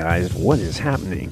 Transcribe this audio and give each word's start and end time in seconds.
Guys, 0.00 0.32
what 0.32 0.58
is 0.58 0.78
happening? 0.78 1.30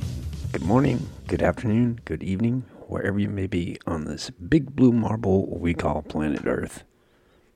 Good 0.52 0.62
morning, 0.62 1.08
good 1.26 1.42
afternoon, 1.42 2.00
good 2.04 2.22
evening, 2.22 2.66
wherever 2.86 3.18
you 3.18 3.30
may 3.30 3.46
be 3.46 3.78
on 3.86 4.04
this 4.04 4.28
big 4.28 4.76
blue 4.76 4.92
marble 4.92 5.46
we 5.58 5.72
call 5.72 6.02
planet 6.02 6.42
Earth. 6.44 6.84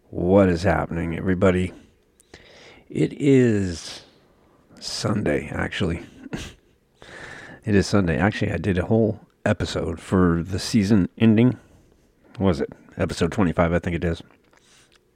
What 0.08 0.48
is 0.48 0.62
happening, 0.62 1.14
everybody? 1.14 1.74
It 2.88 3.12
is 3.12 4.04
Sunday, 4.80 5.50
actually. 5.52 6.06
it 7.66 7.74
is 7.74 7.86
Sunday. 7.86 8.16
Actually, 8.16 8.52
I 8.52 8.56
did 8.56 8.78
a 8.78 8.86
whole 8.86 9.20
episode 9.44 10.00
for 10.00 10.42
the 10.42 10.58
season 10.58 11.10
ending. 11.18 11.58
What 12.38 12.46
was 12.46 12.60
it? 12.62 12.72
Episode 12.96 13.32
25, 13.32 13.74
I 13.74 13.78
think 13.80 13.96
it 13.96 14.04
is 14.04 14.22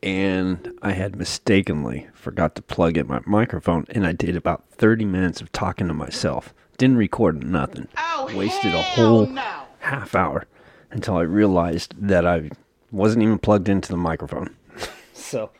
and 0.06 0.72
I 0.82 0.92
had 0.92 1.16
mistakenly 1.16 2.06
forgot 2.14 2.54
to 2.54 2.62
plug 2.62 2.96
in 2.96 3.08
my 3.08 3.20
microphone, 3.26 3.86
and 3.88 4.06
I 4.06 4.12
did 4.12 4.36
about 4.36 4.70
30 4.70 5.04
minutes 5.04 5.40
of 5.40 5.50
talking 5.50 5.88
to 5.88 5.94
myself. 5.94 6.54
Didn't 6.78 6.96
record 6.96 7.42
nothing. 7.42 7.88
Oh, 7.98 8.30
Wasted 8.32 8.72
a 8.72 8.82
whole 8.82 9.26
no. 9.26 9.64
half 9.80 10.14
hour 10.14 10.46
until 10.92 11.16
I 11.16 11.22
realized 11.22 11.96
that 11.98 12.24
I 12.24 12.50
wasn't 12.92 13.24
even 13.24 13.40
plugged 13.40 13.68
into 13.68 13.88
the 13.88 13.96
microphone. 13.96 14.54
so 15.12 15.50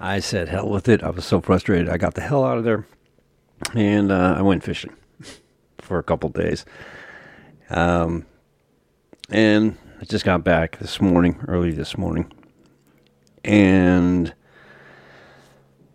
I 0.00 0.20
said, 0.20 0.48
hell 0.48 0.70
with 0.70 0.88
it. 0.88 1.02
I 1.02 1.10
was 1.10 1.26
so 1.26 1.42
frustrated. 1.42 1.90
I 1.90 1.98
got 1.98 2.14
the 2.14 2.22
hell 2.22 2.44
out 2.44 2.56
of 2.56 2.64
there, 2.64 2.86
and 3.74 4.10
uh, 4.10 4.36
I 4.38 4.40
went 4.40 4.64
fishing 4.64 4.96
for 5.82 5.98
a 5.98 6.02
couple 6.02 6.30
days. 6.30 6.64
Um, 7.68 8.24
and 9.28 9.76
I 10.00 10.06
just 10.06 10.24
got 10.24 10.44
back 10.44 10.78
this 10.78 10.98
morning, 10.98 11.44
early 11.46 11.72
this 11.72 11.98
morning 11.98 12.32
and 13.46 14.34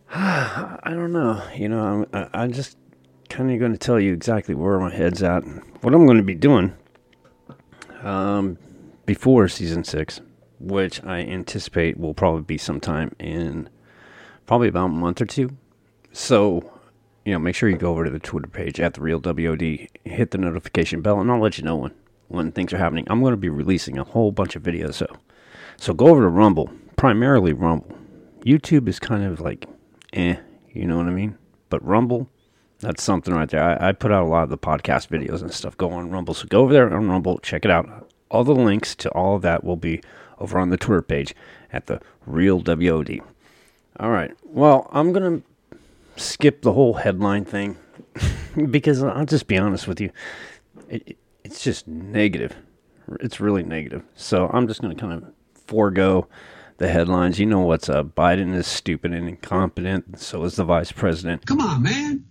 I 0.14 0.80
don't 0.86 1.12
know. 1.12 1.44
You 1.56 1.70
know, 1.70 2.08
I'm 2.14 2.30
I'm 2.34 2.52
just 2.52 2.78
kind 3.30 3.52
of 3.52 3.60
going 3.60 3.72
to 3.72 3.78
tell 3.78 4.00
you 4.00 4.14
exactly 4.14 4.56
where 4.56 4.80
my 4.80 4.94
head's 4.94 5.24
at, 5.24 5.44
what 5.82 5.94
I'm 5.94 6.06
going 6.06 6.18
to 6.18 6.24
be 6.24 6.36
doing 6.36 6.74
um, 8.02 8.58
before 9.06 9.48
season 9.48 9.84
six, 9.84 10.20
which 10.60 11.04
I 11.04 11.20
anticipate 11.20 11.98
will 11.98 12.14
probably 12.14 12.42
be 12.42 12.58
sometime 12.58 13.16
in 13.20 13.70
probably 14.46 14.68
about 14.68 14.86
a 14.86 14.90
month 14.90 15.22
or 15.22 15.26
two. 15.26 15.56
So, 16.12 16.74
you 17.24 17.32
know, 17.32 17.40
make 17.40 17.56
sure 17.56 17.70
you 17.70 17.78
go 17.78 17.92
over 17.92 18.04
to 18.04 18.12
the 18.12 18.20
Twitter 18.20 18.50
page 18.50 18.82
at 18.82 18.96
the 18.96 19.02
real 19.02 19.20
WOD, 19.20 19.88
hit 20.04 20.32
the 20.32 20.38
notification 20.38 21.02
bell, 21.02 21.22
and 21.22 21.32
I'll 21.32 21.40
let 21.40 21.58
you 21.58 21.64
know 21.64 21.78
when 21.78 21.94
when 22.28 22.52
things 22.52 22.72
are 22.74 22.78
happening. 22.78 23.06
I'm 23.10 23.22
going 23.22 23.32
to 23.32 23.38
be 23.38 23.50
releasing 23.50 23.98
a 23.98 24.04
whole 24.04 24.32
bunch 24.32 24.56
of 24.56 24.64
videos, 24.64 24.96
so 24.96 25.08
so 25.78 25.94
go 25.94 26.08
over 26.08 26.22
to 26.22 26.28
Rumble, 26.28 26.70
primarily 27.02 27.52
Rumble. 27.52 27.98
YouTube 28.46 28.88
is 28.88 29.00
kind 29.00 29.24
of 29.24 29.42
like, 29.42 29.68
eh, 30.14 30.36
you 30.72 30.86
know 30.86 30.98
what 30.98 31.08
I 31.08 31.10
mean? 31.10 31.36
But 31.72 31.84
Rumble, 31.84 32.30
that's 32.80 33.02
something 33.02 33.34
right 33.34 33.50
there. 33.50 33.64
I, 33.64 33.90
I 33.90 33.92
put 33.92 34.12
out 34.12 34.22
a 34.22 34.28
lot 34.28 34.44
of 34.44 34.52
the 34.52 34.58
podcast 34.60 35.08
videos 35.08 35.42
and 35.42 35.52
stuff 35.52 35.76
go 35.76 35.90
on 35.90 36.12
Rumble. 36.12 36.36
So 36.36 36.46
go 36.46 36.62
over 36.62 36.72
there 36.72 36.94
on 36.94 37.10
Rumble, 37.10 37.40
check 37.40 37.66
it 37.66 37.72
out. 37.72 38.08
All 38.30 38.44
the 38.44 38.54
links 38.54 38.94
to 38.98 39.10
all 39.14 39.36
of 39.36 39.42
that 39.42 39.64
will 39.64 39.78
be 39.78 40.04
over 40.38 40.60
on 40.60 40.70
the 40.70 40.78
Twitter 40.78 41.02
page 41.02 41.34
at 41.74 41.88
the 41.88 42.00
Real 42.28 42.60
WOD. 42.60 43.20
All 44.00 44.12
right. 44.12 44.32
Well, 44.44 44.88
I'm 44.94 45.12
going 45.12 45.42
to 45.42 45.78
skip 46.22 46.62
the 46.62 46.74
whole 46.74 46.94
headline 46.94 47.46
thing 47.46 47.78
because 48.70 49.02
I'll 49.02 49.26
just 49.26 49.48
be 49.48 49.58
honest 49.58 49.88
with 49.88 50.00
you. 50.00 50.12
It, 50.88 51.02
it, 51.08 51.18
it's 51.44 51.64
just 51.64 51.88
negative. 51.88 52.56
It's 53.22 53.40
really 53.40 53.64
negative. 53.64 54.04
So 54.16 54.52
I'm 54.54 54.68
just 54.68 54.84
going 54.84 54.96
to 54.96 55.02
kind 55.02 55.14
of 55.14 55.34
forego 55.66 56.28
the 56.82 56.90
headlines. 56.90 57.40
You 57.40 57.46
know 57.46 57.60
what's 57.60 57.90
up. 57.90 58.16
Biden 58.16 58.56
is 58.56 58.66
stupid 58.66 59.14
and 59.14 59.30
incompetent. 59.30 60.20
So 60.20 60.44
is 60.44 60.56
the 60.56 60.66
vice 60.66 60.92
president. 60.92 61.46
Come 61.46 61.62
on, 61.62 61.84
man. 61.84 62.26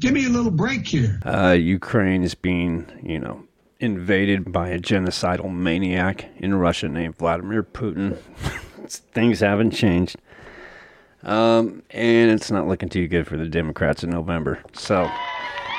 Give 0.00 0.12
me 0.12 0.26
a 0.26 0.28
little 0.28 0.50
break 0.50 0.86
here. 0.86 1.18
Uh, 1.24 1.56
Ukraine 1.58 2.22
is 2.22 2.34
being, 2.34 2.86
you 3.02 3.18
know, 3.18 3.42
invaded 3.80 4.52
by 4.52 4.68
a 4.68 4.78
genocidal 4.78 5.52
maniac 5.52 6.26
in 6.36 6.54
Russia 6.54 6.88
named 6.88 7.16
Vladimir 7.16 7.62
Putin. 7.62 8.18
Things 8.88 9.40
haven't 9.40 9.70
changed. 9.70 10.16
Um, 11.22 11.82
and 11.90 12.30
it's 12.30 12.50
not 12.50 12.68
looking 12.68 12.90
too 12.90 13.08
good 13.08 13.26
for 13.26 13.38
the 13.38 13.48
Democrats 13.48 14.04
in 14.04 14.10
November. 14.10 14.62
So 14.74 15.10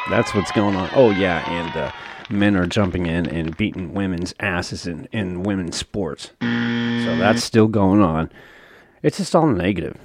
that's 0.09 0.33
what's 0.33 0.51
going 0.51 0.75
on. 0.75 0.89
Oh, 0.95 1.11
yeah. 1.11 1.47
And 1.47 1.77
uh, 1.77 1.91
men 2.29 2.56
are 2.56 2.67
jumping 2.67 3.06
in 3.06 3.25
and 3.28 3.57
beating 3.57 3.94
women's 3.94 4.34
asses 4.40 4.85
in, 4.85 5.07
in 5.12 5.44
women's 5.44 5.78
sports. 5.78 6.31
So 6.41 7.16
that's 7.17 7.44
still 7.44 7.67
going 7.67 8.01
on. 8.01 8.31
It's 9.01 9.17
just 9.17 9.35
all 9.35 9.47
negative. 9.47 9.97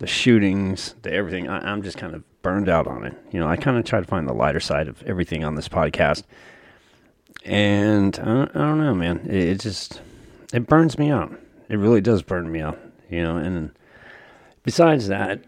The 0.00 0.06
shootings, 0.06 0.94
the 1.02 1.12
everything. 1.12 1.48
I, 1.48 1.70
I'm 1.70 1.82
just 1.82 1.98
kind 1.98 2.14
of 2.14 2.22
burned 2.42 2.68
out 2.68 2.86
on 2.86 3.04
it. 3.04 3.14
You 3.30 3.40
know, 3.40 3.46
I 3.46 3.56
kind 3.56 3.76
of 3.76 3.84
try 3.84 4.00
to 4.00 4.06
find 4.06 4.28
the 4.28 4.32
lighter 4.32 4.60
side 4.60 4.88
of 4.88 5.02
everything 5.02 5.44
on 5.44 5.54
this 5.54 5.68
podcast. 5.68 6.24
And 7.44 8.18
I 8.18 8.24
don't, 8.24 8.56
I 8.56 8.58
don't 8.60 8.78
know, 8.78 8.94
man. 8.94 9.20
It, 9.28 9.44
it 9.44 9.60
just, 9.60 10.00
it 10.52 10.66
burns 10.66 10.98
me 10.98 11.10
out. 11.10 11.32
It 11.68 11.76
really 11.76 12.00
does 12.00 12.22
burn 12.22 12.50
me 12.50 12.60
out. 12.60 12.78
You 13.10 13.22
know, 13.22 13.36
and 13.36 13.70
besides 14.62 15.08
that, 15.08 15.40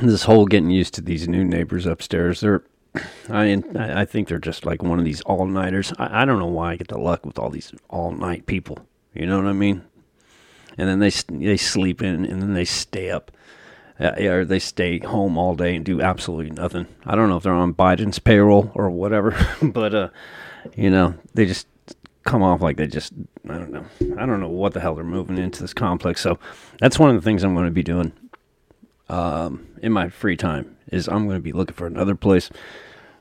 this 0.00 0.24
whole 0.24 0.46
getting 0.46 0.70
used 0.70 0.94
to 0.94 1.00
these 1.00 1.28
new 1.28 1.44
neighbors 1.44 1.86
upstairs, 1.86 2.40
they're, 2.40 2.62
I, 3.28 3.62
I 3.74 4.04
think 4.04 4.28
they're 4.28 4.38
just 4.38 4.66
like 4.66 4.82
one 4.82 4.98
of 4.98 5.04
these 5.04 5.20
all 5.22 5.46
nighters. 5.46 5.92
I, 5.98 6.22
I 6.22 6.24
don't 6.24 6.38
know 6.38 6.46
why 6.46 6.72
I 6.72 6.76
get 6.76 6.88
the 6.88 6.98
luck 6.98 7.24
with 7.24 7.38
all 7.38 7.50
these 7.50 7.72
all 7.88 8.10
night 8.12 8.46
people. 8.46 8.78
You 9.14 9.26
know 9.26 9.38
what 9.38 9.46
I 9.46 9.52
mean? 9.52 9.84
And 10.76 10.88
then 10.88 10.98
they 10.98 11.10
they 11.28 11.56
sleep 11.56 12.02
in, 12.02 12.24
and 12.24 12.42
then 12.42 12.54
they 12.54 12.64
stay 12.64 13.10
up, 13.10 13.30
uh, 13.98 14.12
or 14.18 14.44
they 14.44 14.58
stay 14.58 14.98
home 14.98 15.36
all 15.36 15.54
day 15.54 15.76
and 15.76 15.84
do 15.84 16.00
absolutely 16.00 16.50
nothing. 16.50 16.86
I 17.04 17.14
don't 17.14 17.28
know 17.28 17.36
if 17.36 17.42
they're 17.42 17.52
on 17.52 17.74
Biden's 17.74 18.18
payroll 18.18 18.72
or 18.74 18.90
whatever, 18.90 19.36
but 19.62 19.94
uh, 19.94 20.08
you 20.74 20.90
know, 20.90 21.14
they 21.34 21.46
just 21.46 21.66
come 22.24 22.42
off 22.42 22.60
like 22.60 22.76
they 22.76 22.86
just 22.86 23.12
I 23.48 23.54
don't 23.54 23.72
know. 23.72 23.84
I 24.18 24.26
don't 24.26 24.40
know 24.40 24.48
what 24.48 24.74
the 24.74 24.80
hell 24.80 24.94
they're 24.94 25.04
moving 25.04 25.38
into 25.38 25.62
this 25.62 25.74
complex. 25.74 26.20
So 26.20 26.38
that's 26.78 26.98
one 26.98 27.10
of 27.10 27.16
the 27.16 27.22
things 27.22 27.42
I'm 27.42 27.54
going 27.54 27.66
to 27.66 27.70
be 27.70 27.82
doing 27.82 28.12
um, 29.10 29.66
in 29.82 29.92
my 29.92 30.08
free 30.08 30.36
time 30.36 30.76
is 30.90 31.08
I'm 31.08 31.26
going 31.26 31.36
to 31.36 31.42
be 31.42 31.52
looking 31.52 31.74
for 31.74 31.86
another 31.86 32.14
place. 32.14 32.48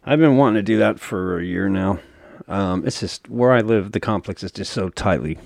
I've 0.06 0.20
been 0.20 0.38
wanting 0.38 0.56
to 0.56 0.64
do 0.64 0.78
that 0.78 1.00
for 1.00 1.40
a 1.40 1.44
year 1.44 1.68
now. 1.68 2.00
Um, 2.48 2.86
it's 2.86 3.00
just 3.00 3.28
where 3.28 3.52
I 3.52 3.62
live. 3.62 3.92
The 3.92 4.00
complex 4.00 4.44
is 4.44 4.52
just 4.52 4.72
so 4.72 4.90
tightly 4.90 5.40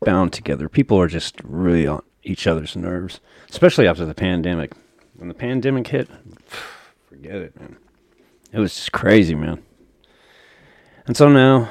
bound 0.00 0.32
together. 0.32 0.68
People 0.68 1.00
are 1.00 1.08
just 1.08 1.40
really 1.42 1.86
on 1.86 2.02
each 2.22 2.46
other's 2.46 2.76
nerves, 2.76 3.20
especially 3.48 3.86
after 3.86 4.04
the 4.04 4.14
pandemic. 4.14 4.72
When 5.14 5.28
the 5.28 5.34
pandemic 5.34 5.86
hit, 5.86 6.08
forget 7.08 7.36
it, 7.36 7.58
man. 7.58 7.76
It 8.52 8.58
was 8.58 8.74
just 8.74 8.92
crazy, 8.92 9.34
man. 9.34 9.62
And 11.06 11.16
so 11.16 11.28
now 11.28 11.70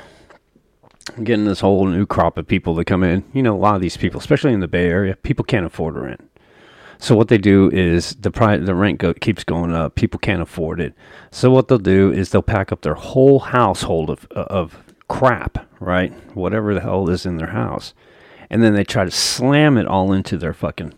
I'm 1.15 1.25
getting 1.25 1.45
this 1.45 1.59
whole 1.59 1.85
new 1.85 2.05
crop 2.05 2.37
of 2.37 2.47
people 2.47 2.75
that 2.75 2.85
come 2.85 3.03
in. 3.03 3.25
You 3.33 3.43
know, 3.43 3.55
a 3.55 3.59
lot 3.59 3.75
of 3.75 3.81
these 3.81 3.97
people, 3.97 4.19
especially 4.19 4.53
in 4.53 4.61
the 4.61 4.67
Bay 4.67 4.87
Area, 4.87 5.15
people 5.17 5.43
can't 5.43 5.65
afford 5.65 5.95
to 5.95 6.01
rent. 6.01 6.29
So 6.97 7.15
what 7.15 7.27
they 7.27 7.37
do 7.37 7.69
is 7.71 8.15
the 8.15 8.31
pri- 8.31 8.57
the 8.57 8.75
rent 8.75 8.99
go- 8.99 9.13
keeps 9.13 9.43
going 9.43 9.73
up. 9.73 9.95
People 9.95 10.19
can't 10.19 10.41
afford 10.41 10.79
it. 10.79 10.93
So 11.31 11.51
what 11.51 11.67
they'll 11.67 11.77
do 11.77 12.11
is 12.11 12.29
they'll 12.29 12.41
pack 12.41 12.71
up 12.71 12.81
their 12.81 12.95
whole 12.95 13.39
household 13.39 14.09
of 14.09 14.25
of 14.31 14.83
crap, 15.07 15.67
right? 15.79 16.11
Whatever 16.35 16.73
the 16.73 16.81
hell 16.81 17.09
is 17.09 17.25
in 17.25 17.37
their 17.37 17.49
house, 17.51 17.93
and 18.49 18.63
then 18.63 18.73
they 18.73 18.83
try 18.83 19.05
to 19.05 19.11
slam 19.11 19.77
it 19.77 19.85
all 19.87 20.11
into 20.11 20.37
their 20.37 20.53
fucking 20.53 20.93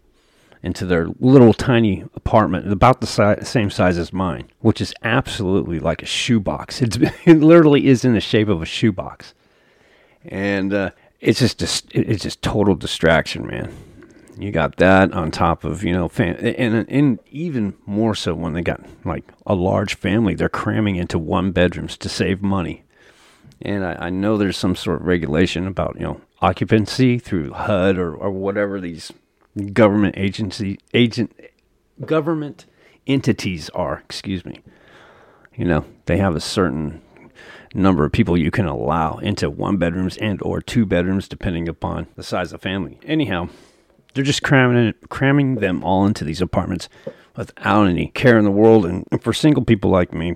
into 0.64 0.86
their 0.86 1.08
little 1.20 1.54
tiny 1.54 2.04
apartment, 2.16 2.72
about 2.72 3.00
the 3.00 3.08
si- 3.08 3.46
same 3.46 3.70
size 3.70 3.98
as 3.98 4.12
mine, 4.12 4.50
which 4.60 4.82
is 4.82 4.94
absolutely 5.04 5.80
like 5.80 6.02
a 6.02 6.06
shoebox. 6.08 6.82
It's 6.82 6.98
it 7.26 7.40
literally 7.40 7.88
is 7.88 8.04
in 8.06 8.14
the 8.14 8.20
shape 8.22 8.48
of 8.50 8.62
a 8.62 8.66
shoebox, 8.66 9.34
and 10.26 10.74
uh, 10.74 10.92
it's 11.20 11.40
just 11.40 11.58
dis- 11.58 11.84
it's 11.92 12.24
just 12.24 12.42
total 12.42 12.76
distraction, 12.76 13.46
man. 13.48 13.72
You 14.40 14.52
got 14.52 14.76
that 14.78 15.14
on 15.14 15.32
top 15.32 15.64
of 15.64 15.84
you 15.84 15.92
know, 15.92 16.08
fam- 16.08 16.38
and 16.40 16.86
and 16.90 17.20
even 17.32 17.74
more 17.86 18.14
so 18.14 18.36
when 18.36 18.54
they 18.54 18.62
got 18.62 18.86
like 19.04 19.24
a 19.48 19.56
large 19.56 19.96
family, 19.96 20.36
they're 20.36 20.50
cramming 20.50 20.96
into 20.96 21.18
one 21.18 21.52
bedrooms 21.52 21.98
to 21.98 22.10
save 22.10 22.42
money. 22.42 22.84
And 23.62 23.84
I, 23.84 24.08
I 24.08 24.10
know 24.12 24.38
there's 24.38 24.58
some 24.58 24.76
sort 24.76 25.02
of 25.02 25.08
regulation 25.08 25.66
about 25.66 25.96
you 25.96 26.04
know 26.04 26.22
occupancy 26.40 27.18
through 27.18 27.52
HUD 27.52 27.98
or, 27.98 28.14
or 28.14 28.30
whatever 28.30 28.80
these 28.80 29.12
government 29.74 30.16
agency 30.18 30.80
agent 30.94 31.34
government 32.06 32.66
entities 33.08 33.70
are. 33.72 34.04
Excuse 34.06 34.46
me. 34.46 34.62
You 35.56 35.66
know 35.66 35.86
they 36.06 36.18
have 36.18 36.36
a 36.36 36.42
certain 36.42 37.02
number 37.74 38.06
of 38.06 38.12
people 38.12 38.38
you 38.38 38.52
can 38.52 38.66
allow 38.66 39.18
into 39.18 39.50
one 39.50 39.78
bedrooms 39.78 40.18
and 40.18 40.42
or 40.44 40.62
two 40.62 40.86
bedrooms 40.86 41.28
depending 41.28 41.68
upon 41.68 42.08
the 42.16 42.24
size 42.24 42.54
of 42.54 42.62
the 42.62 42.64
family. 42.64 43.00
Anyhow, 43.04 43.50
they're 44.14 44.24
just 44.24 44.44
cramming 44.44 44.94
cramming 45.10 45.56
them 45.56 45.84
all 45.84 46.06
into 46.06 46.24
these 46.24 46.42
apartments 46.42 46.90
without 47.36 47.88
any 47.88 48.08
care 48.08 48.38
in 48.38 48.46
the 48.46 48.52
world. 48.52 48.86
And 48.86 49.06
for 49.22 49.32
single 49.32 49.64
people 49.64 49.92
like 49.92 50.14
me 50.14 50.36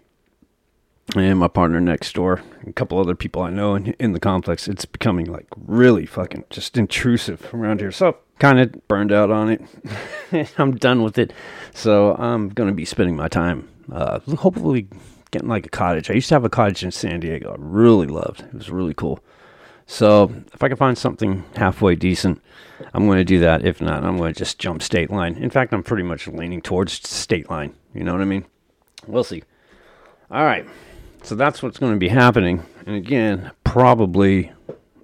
and 1.16 1.40
my 1.40 1.48
partner 1.48 1.82
next 1.82 2.14
door, 2.14 2.42
a 2.66 2.74
couple 2.74 3.00
other 3.00 3.16
people 3.16 3.42
I 3.42 3.50
know 3.50 3.76
in, 3.76 3.88
in 3.94 4.14
the 4.14 4.20
complex, 4.20 4.68
it's 4.68 4.86
becoming 4.86 5.26
like 5.26 5.48
really 5.58 6.06
fucking 6.06 6.46
just 6.50 6.78
intrusive 6.78 7.54
around 7.54 7.82
here. 7.82 7.92
So 7.92 8.18
kind 8.40 8.60
of 8.60 8.88
burned 8.88 9.12
out 9.12 9.32
on 9.32 9.50
it. 9.50 10.50
I'm 10.58 10.76
done 10.76 11.04
with 11.04 11.18
it. 11.18 11.34
So 11.74 12.16
I'm 12.16 12.50
going 12.50 12.70
to 12.70 12.76
be 12.76 12.86
spending 12.86 13.16
my 13.16 13.28
time, 13.28 13.68
uh, 13.92 14.20
hopefully 14.20 14.88
getting 15.32 15.50
like 15.50 15.66
a 15.66 15.70
cottage. 15.70 16.10
I 16.10 16.14
used 16.14 16.30
to 16.30 16.36
have 16.36 16.46
a 16.46 16.50
cottage 16.50 16.84
in 16.84 16.92
San 16.92 17.20
Diego. 17.20 17.54
I 17.54 17.56
really 17.58 18.08
loved. 18.08 18.42
It 18.42 18.54
was 18.54 18.70
really 18.70 18.94
cool. 18.94 19.20
So 19.92 20.34
if 20.54 20.64
I 20.64 20.70
can 20.70 20.78
find 20.78 20.98
something 20.98 21.44
halfway 21.58 21.96
decent, 21.96 22.42
I'm 22.94 23.08
going 23.08 23.18
to 23.18 23.26
do 23.26 23.40
that. 23.40 23.66
If 23.66 23.82
not, 23.82 24.06
I'm 24.06 24.16
going 24.16 24.34
to 24.34 24.40
just 24.40 24.58
jump 24.58 24.82
state 24.82 25.12
line. 25.12 25.36
In 25.36 25.50
fact, 25.50 25.74
I'm 25.74 25.84
pretty 25.84 26.04
much 26.04 26.30
leaning 26.30 26.62
towards 26.62 26.94
state 26.94 27.50
line. 27.50 27.76
You 27.94 28.06
know 28.06 28.14
what 28.14 28.22
I 28.22 28.26
mean? 28.26 28.46
We'll 29.06 29.26
see. 29.26 29.44
All 30.32 30.46
right. 30.46 30.66
So 31.24 31.36
that's 31.36 31.62
what's 31.62 31.78
going 31.78 31.92
to 31.92 32.00
be 32.00 32.08
happening. 32.08 32.64
And 32.86 32.96
again, 32.96 33.52
probably, 33.66 34.54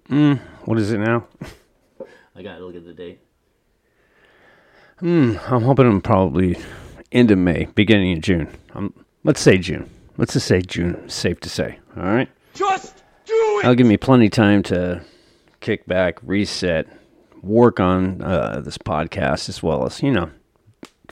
mm, 0.10 0.40
what 0.64 0.80
is 0.80 0.94
it 0.94 1.00
now? 1.00 1.28
I 2.34 2.42
got 2.42 2.58
to 2.58 2.66
look 2.66 2.78
at 2.78 2.86
the 2.86 2.94
date. 2.94 3.20
Hmm, 5.00 5.36
I'm 5.48 5.64
hoping 5.64 5.86
I'm 5.86 6.00
probably 6.00 6.58
end 7.12 7.30
of 7.32 7.38
May, 7.38 7.66
beginning 7.76 8.14
of 8.14 8.22
June. 8.22 8.48
Um, 8.74 8.94
let's 9.26 9.42
say 9.42 9.58
June. 9.58 9.90
Let's 10.16 10.32
just 10.32 10.48
say 10.48 10.62
June. 10.62 11.10
Safe 11.10 11.42
to 11.42 11.50
say. 11.50 11.78
All 11.98 12.04
right. 12.04 12.30
Just 12.54 12.97
do 13.28 13.60
That'll 13.62 13.76
give 13.76 13.88
me 13.88 13.98
plenty 13.98 14.28
of 14.28 14.32
time 14.32 14.64
to 14.64 15.02
kick 15.60 15.86
back, 15.86 16.20
reset, 16.22 16.88
work 17.42 17.80
on 17.80 18.22
uh, 18.22 18.62
this 18.64 18.78
podcast 18.78 19.50
as 19.50 19.62
well 19.62 19.86
as 19.86 20.02
you 20.02 20.12
know 20.12 20.32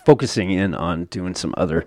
focusing 0.06 0.52
in 0.52 0.76
on 0.76 1.06
doing 1.06 1.34
some 1.34 1.54
other 1.58 1.86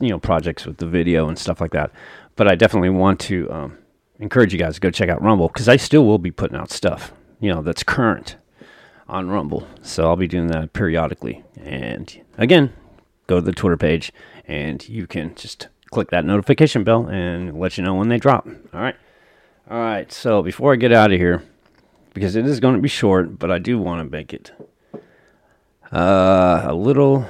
you 0.00 0.10
know 0.10 0.18
projects 0.18 0.66
with 0.66 0.78
the 0.78 0.86
video 0.86 1.28
and 1.28 1.38
stuff 1.38 1.60
like 1.60 1.72
that. 1.72 1.92
But 2.36 2.48
I 2.48 2.54
definitely 2.54 2.90
want 2.90 3.20
to 3.20 3.50
um, 3.50 3.78
encourage 4.18 4.52
you 4.52 4.58
guys 4.58 4.74
to 4.74 4.80
go 4.80 4.90
check 4.90 5.08
out 5.08 5.22
Rumble 5.22 5.48
because 5.48 5.68
I 5.68 5.76
still 5.76 6.04
will 6.04 6.18
be 6.18 6.30
putting 6.30 6.56
out 6.56 6.70
stuff 6.70 7.12
you 7.40 7.52
know 7.52 7.62
that's 7.62 7.82
current 7.82 8.36
on 9.08 9.28
Rumble. 9.28 9.66
So 9.82 10.04
I'll 10.04 10.16
be 10.16 10.28
doing 10.28 10.48
that 10.48 10.72
periodically. 10.72 11.44
And 11.60 12.20
again, 12.36 12.72
go 13.26 13.36
to 13.36 13.40
the 13.40 13.52
Twitter 13.52 13.76
page 13.76 14.12
and 14.46 14.86
you 14.88 15.06
can 15.06 15.34
just 15.34 15.68
click 15.90 16.10
that 16.10 16.24
notification 16.24 16.84
bell 16.84 17.06
and 17.06 17.58
let 17.58 17.78
you 17.78 17.84
know 17.84 17.94
when 17.94 18.08
they 18.08 18.18
drop. 18.18 18.46
All 18.46 18.80
right. 18.80 18.96
All 19.70 19.78
right. 19.78 20.10
So 20.12 20.42
before 20.42 20.72
I 20.72 20.76
get 20.76 20.92
out 20.92 21.12
of 21.12 21.18
here, 21.18 21.42
because 22.14 22.36
it 22.36 22.46
is 22.46 22.60
going 22.60 22.74
to 22.74 22.80
be 22.80 22.88
short, 22.88 23.38
but 23.38 23.50
I 23.50 23.58
do 23.58 23.78
want 23.78 24.00
to 24.00 24.10
make 24.10 24.32
it 24.32 24.50
uh, 25.92 26.62
a 26.64 26.74
little. 26.74 27.26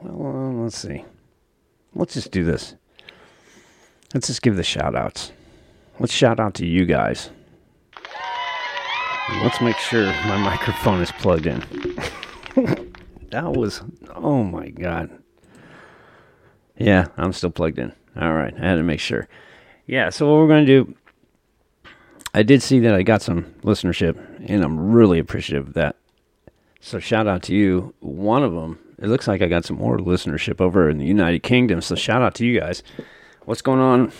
Well, 0.00 0.62
let's 0.62 0.78
see. 0.78 1.04
Let's 1.94 2.14
just 2.14 2.30
do 2.30 2.44
this. 2.44 2.74
Let's 4.12 4.28
just 4.28 4.42
give 4.42 4.56
the 4.56 4.62
shout 4.62 4.94
outs. 4.94 5.32
Let's 5.98 6.12
shout 6.12 6.38
out 6.38 6.54
to 6.54 6.66
you 6.66 6.86
guys. 6.86 7.30
Let's 9.42 9.60
make 9.60 9.76
sure 9.76 10.06
my 10.06 10.36
microphone 10.36 11.00
is 11.00 11.10
plugged 11.12 11.46
in. 11.46 11.60
that 13.30 13.52
was, 13.52 13.82
oh 14.14 14.44
my 14.44 14.68
God. 14.68 15.10
Yeah, 16.76 17.06
I'm 17.16 17.32
still 17.32 17.50
plugged 17.50 17.78
in. 17.78 17.92
All 18.20 18.32
right, 18.34 18.54
I 18.54 18.68
had 18.68 18.76
to 18.76 18.82
make 18.82 19.00
sure. 19.00 19.28
Yeah, 19.86 20.10
so 20.10 20.30
what 20.30 20.38
we're 20.38 20.48
going 20.48 20.66
to 20.66 20.84
do, 20.84 20.94
I 22.34 22.42
did 22.42 22.62
see 22.62 22.80
that 22.80 22.94
I 22.94 23.02
got 23.04 23.22
some 23.22 23.44
listenership, 23.62 24.18
and 24.48 24.64
I'm 24.64 24.92
really 24.92 25.20
appreciative 25.20 25.68
of 25.68 25.74
that. 25.74 25.94
So 26.80 26.98
shout 26.98 27.28
out 27.28 27.44
to 27.44 27.54
you. 27.54 27.94
One 28.00 28.42
of 28.42 28.52
them, 28.52 28.80
it 28.98 29.06
looks 29.06 29.28
like 29.28 29.40
I 29.40 29.46
got 29.46 29.64
some 29.64 29.76
more 29.76 29.98
listenership 29.98 30.60
over 30.60 30.90
in 30.90 30.98
the 30.98 31.06
United 31.06 31.44
Kingdom. 31.44 31.80
So 31.80 31.94
shout 31.94 32.22
out 32.22 32.34
to 32.34 32.44
you 32.44 32.58
guys. 32.58 32.82
What's 33.44 33.62
going 33.62 33.78
on? 33.78 34.12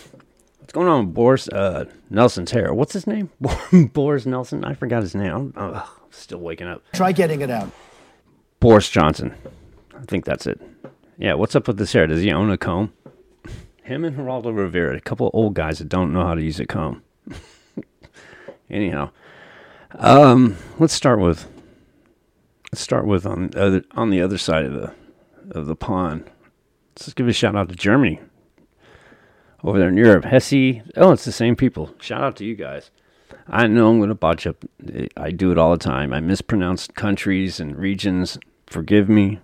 What's 0.61 0.73
going 0.73 0.87
on 0.87 1.07
with 1.07 1.15
Boris 1.15 1.49
uh, 1.49 1.87
Nelson's 2.09 2.53
hair? 2.53 2.73
What's 2.73 2.93
his 2.93 3.09
name? 3.09 3.31
Boris 3.93 4.27
Nelson? 4.27 4.65
I 4.65 4.75
forgot 4.75 5.03
his 5.03 5.17
name. 5.17 5.53
I'm, 5.57 5.75
I'm 5.75 5.83
still 6.11 6.39
waking 6.39 6.69
up. 6.69 6.85
Try 6.95 7.11
getting 7.11 7.41
it 7.41 7.51
out. 7.51 7.71
Boris 8.61 8.89
Johnson. 8.89 9.35
I 9.95 10.05
think 10.05 10.25
that's 10.25 10.47
it. 10.47 10.61
Yeah, 11.19 11.35
what's 11.35 11.57
up 11.57 11.67
with 11.67 11.79
this 11.79 11.93
hair? 11.93 12.07
Does 12.07 12.23
he 12.23 12.31
own 12.33 12.51
a 12.51 12.57
comb? 12.57 12.93
Him 13.83 14.05
and 14.05 14.17
Geraldo 14.17 14.57
Rivera, 14.57 14.97
a 14.97 15.01
couple 15.01 15.27
of 15.27 15.35
old 15.35 15.55
guys 15.55 15.81
that 15.81 15.89
don't 15.89 16.13
know 16.13 16.25
how 16.25 16.35
to 16.35 16.43
use 16.43 16.61
a 16.61 16.67
comb. 16.67 17.03
Anyhow, 18.71 19.11
um, 19.93 20.57
let's 20.79 20.95
start 20.95 21.21
with 21.21 21.47
let's 22.73 22.83
start 22.83 23.07
with 23.07 23.27
on 23.27 23.49
the 23.49 23.63
other, 23.63 23.85
on 23.93 24.11
the 24.11 24.21
other 24.21 24.39
side 24.39 24.65
of 24.65 24.73
the 24.73 24.95
of 25.51 25.67
the 25.67 25.77
pond. 25.77 26.31
Let's 26.97 27.13
give 27.13 27.29
a 27.29 27.33
shout 27.33 27.57
out 27.57 27.69
to 27.69 27.75
Germany 27.75 28.21
over 29.63 29.79
there 29.79 29.89
in 29.89 29.97
Europe. 29.97 30.25
Hesse. 30.25 30.83
Oh, 30.97 31.13
it's 31.13 31.25
the 31.25 31.33
same 31.33 31.57
people. 31.57 31.95
Shout 32.01 32.23
out 32.23 32.37
to 32.37 32.45
you 32.45 32.55
guys. 32.55 32.91
I 33.49 33.67
know 33.67 33.91
I'm 33.91 33.99
going 33.99 34.09
to 34.09 34.15
botch 34.15 34.47
up. 34.47 34.65
I 35.17 35.31
do 35.31 35.51
it 35.51 35.59
all 35.59 35.73
the 35.73 35.79
time. 35.79 36.13
I 36.13 36.21
mispronounce 36.21 36.87
countries 36.87 37.61
and 37.61 37.77
regions. 37.77 38.39
Forgive 38.67 39.09
me. 39.09 39.41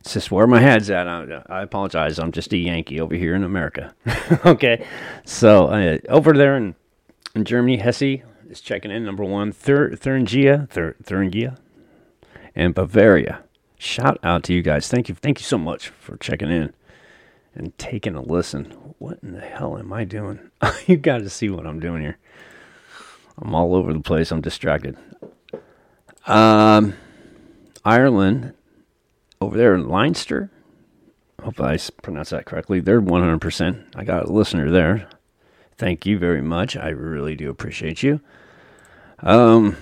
It's 0.00 0.14
just 0.14 0.30
where 0.30 0.46
my 0.46 0.60
head's 0.60 0.90
at. 0.90 1.06
I, 1.06 1.42
I 1.48 1.62
apologize. 1.62 2.18
I'm 2.18 2.32
just 2.32 2.52
a 2.52 2.56
Yankee 2.56 3.00
over 3.00 3.14
here 3.14 3.34
in 3.34 3.44
America. 3.44 3.94
okay. 4.46 4.84
So 5.24 5.66
uh, 5.66 5.98
over 6.08 6.32
there 6.32 6.56
in, 6.56 6.74
in 7.34 7.44
Germany, 7.44 7.76
Hesse 7.76 8.22
is 8.52 8.60
checking 8.60 8.90
in. 8.90 9.04
Number 9.04 9.24
one, 9.24 9.50
Thur- 9.50 9.96
Thuringia, 9.96 10.68
Thur- 10.70 10.96
Thuringia, 11.02 11.56
and 12.54 12.74
Bavaria. 12.74 13.42
Shout 13.78 14.18
out 14.22 14.44
to 14.44 14.52
you 14.54 14.62
guys. 14.62 14.86
Thank 14.88 15.08
you. 15.08 15.14
Thank 15.14 15.40
you 15.40 15.44
so 15.44 15.58
much 15.58 15.88
for 15.88 16.16
checking 16.18 16.50
in 16.50 16.72
and 17.54 17.76
taking 17.78 18.14
a 18.14 18.22
listen. 18.22 18.66
What 18.98 19.18
in 19.22 19.32
the 19.32 19.40
hell 19.40 19.76
am 19.76 19.92
I 19.92 20.04
doing? 20.04 20.50
you 20.86 20.96
got 20.96 21.18
to 21.18 21.30
see 21.30 21.48
what 21.50 21.66
I'm 21.66 21.80
doing 21.80 22.02
here. 22.02 22.18
I'm 23.38 23.54
all 23.54 23.74
over 23.74 23.92
the 23.92 24.00
place. 24.00 24.30
I'm 24.30 24.40
distracted. 24.42 24.96
Um, 26.26 26.94
Ireland, 27.84 28.54
over 29.40 29.56
there 29.56 29.74
in 29.74 29.88
Leinster. 29.88 30.50
Hope 31.42 31.60
I 31.60 31.76
pronounced 32.02 32.30
that 32.30 32.44
correctly. 32.44 32.78
They're 32.78 33.02
100%. 33.02 33.84
I 33.96 34.04
got 34.04 34.26
a 34.26 34.32
listener 34.32 34.70
there. 34.70 35.08
Thank 35.76 36.06
you 36.06 36.16
very 36.18 36.42
much. 36.42 36.76
I 36.76 36.90
really 36.90 37.34
do 37.34 37.50
appreciate 37.50 38.04
you. 38.04 38.20
Um, 39.22 39.76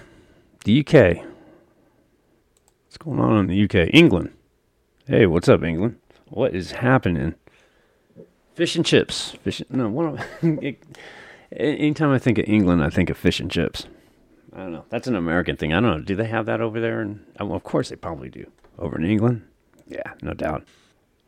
the 0.65 0.81
UK. 0.81 1.25
What's 2.85 2.99
going 2.99 3.19
on 3.19 3.39
in 3.39 3.47
the 3.47 3.65
UK? 3.65 3.89
England. 3.95 4.33
Hey, 5.07 5.27
what's 5.27 5.49
up, 5.49 5.63
England? 5.63 5.99
What 6.29 6.55
is 6.55 6.73
happening? 6.73 7.35
Fish 8.55 8.77
and 8.77 8.85
chips. 8.85 9.33
Fish. 9.43 9.63
No, 9.71 9.89
what? 9.89 10.25
anytime 11.53 12.11
I 12.11 12.19
think 12.19 12.39
of 12.39 12.45
England, 12.47 12.85
I 12.85 12.91
think 12.91 13.09
of 13.09 13.17
fish 13.17 13.41
and 13.41 13.51
chips. 13.51 13.87
I 14.53 14.59
don't 14.59 14.73
know. 14.73 14.85
That's 14.91 15.07
an 15.07 15.17
American 15.17 15.57
thing. 15.57 15.73
I 15.73 15.81
don't 15.81 15.99
know. 15.99 16.05
Do 16.05 16.15
they 16.15 16.27
have 16.27 16.47
that 16.47 16.61
over 16.61 16.81
there? 16.81 17.01
And 17.01 17.25
well, 17.39 17.55
of 17.55 17.65
course 17.65 17.89
they 17.89 17.97
probably 17.97 18.29
do. 18.29 18.51
Over 18.79 18.99
in 18.99 19.05
England, 19.05 19.47
yeah, 19.89 20.15
no 20.23 20.33
doubt. 20.33 20.65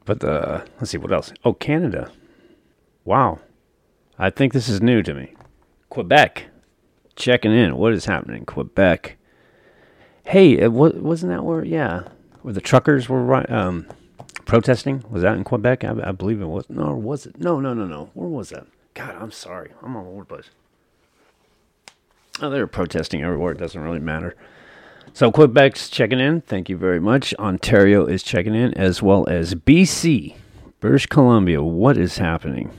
But 0.04 0.20
the 0.20 0.66
let's 0.78 0.90
see 0.90 0.98
what 0.98 1.12
else. 1.12 1.32
Oh, 1.44 1.52
Canada. 1.52 2.10
Wow, 3.04 3.40
I 4.18 4.30
think 4.30 4.52
this 4.52 4.68
is 4.68 4.80
new 4.80 5.02
to 5.02 5.14
me. 5.14 5.34
Quebec, 5.90 6.46
checking 7.22 7.52
in. 7.52 7.76
What 7.76 7.92
is 7.92 8.04
happening, 8.04 8.38
in 8.38 8.46
Quebec? 8.46 9.16
Hey, 10.24 10.66
what 10.68 10.96
wasn't 10.96 11.32
that 11.32 11.44
where? 11.44 11.64
Yeah, 11.64 12.08
where 12.42 12.52
the 12.52 12.60
truckers 12.60 13.08
were 13.08 13.50
um, 13.52 13.86
protesting? 14.44 15.04
Was 15.08 15.22
that 15.22 15.36
in 15.36 15.44
Quebec? 15.44 15.84
I, 15.84 15.94
I 16.04 16.12
believe 16.12 16.40
it 16.40 16.46
was. 16.46 16.68
No, 16.68 16.94
was 16.94 17.26
it? 17.26 17.38
No, 17.38 17.60
no, 17.60 17.72
no, 17.72 17.86
no. 17.86 18.10
Where 18.14 18.28
was 18.28 18.50
that? 18.50 18.66
God, 18.94 19.14
I'm 19.18 19.30
sorry. 19.30 19.70
I'm 19.82 19.96
all 19.96 20.06
over 20.08 20.20
the 20.20 20.24
place. 20.26 20.50
Oh, 22.40 22.50
they're 22.50 22.66
protesting 22.66 23.22
everywhere. 23.22 23.52
It 23.52 23.58
doesn't 23.58 23.80
really 23.80 24.00
matter. 24.00 24.34
So 25.14 25.30
Quebec's 25.30 25.88
checking 25.88 26.18
in. 26.18 26.40
Thank 26.40 26.68
you 26.68 26.76
very 26.76 27.00
much. 27.00 27.34
Ontario 27.34 28.06
is 28.06 28.22
checking 28.22 28.54
in, 28.54 28.74
as 28.74 29.02
well 29.02 29.28
as 29.28 29.54
BC, 29.54 30.36
British 30.80 31.06
Columbia. 31.06 31.62
What 31.62 31.96
is 31.96 32.18
happening? 32.18 32.70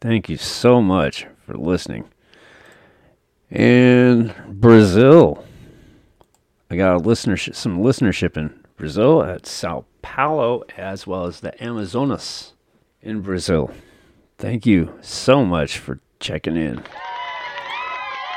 Thank 0.00 0.28
you 0.28 0.36
so 0.36 0.82
much 0.82 1.26
for 1.44 1.54
listening. 1.54 2.08
And 3.50 4.34
Brazil. 4.48 5.44
I 6.70 6.76
got 6.76 6.96
a 6.96 7.00
listenership, 7.00 7.54
some 7.54 7.78
listenership 7.78 8.36
in 8.36 8.64
Brazil 8.76 9.22
at 9.22 9.46
Sao 9.46 9.84
Paulo, 10.02 10.64
as 10.76 11.06
well 11.06 11.26
as 11.26 11.40
the 11.40 11.62
Amazonas 11.62 12.54
in 13.00 13.20
Brazil. 13.20 13.70
Thank 14.38 14.66
you 14.66 14.98
so 15.00 15.44
much 15.44 15.78
for 15.78 16.00
checking 16.20 16.56
in. 16.56 16.82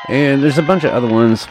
And 0.08 0.42
there's 0.42 0.58
a 0.58 0.64
bunch 0.64 0.84
of 0.84 0.92
other 0.92 1.08
ones. 1.08 1.48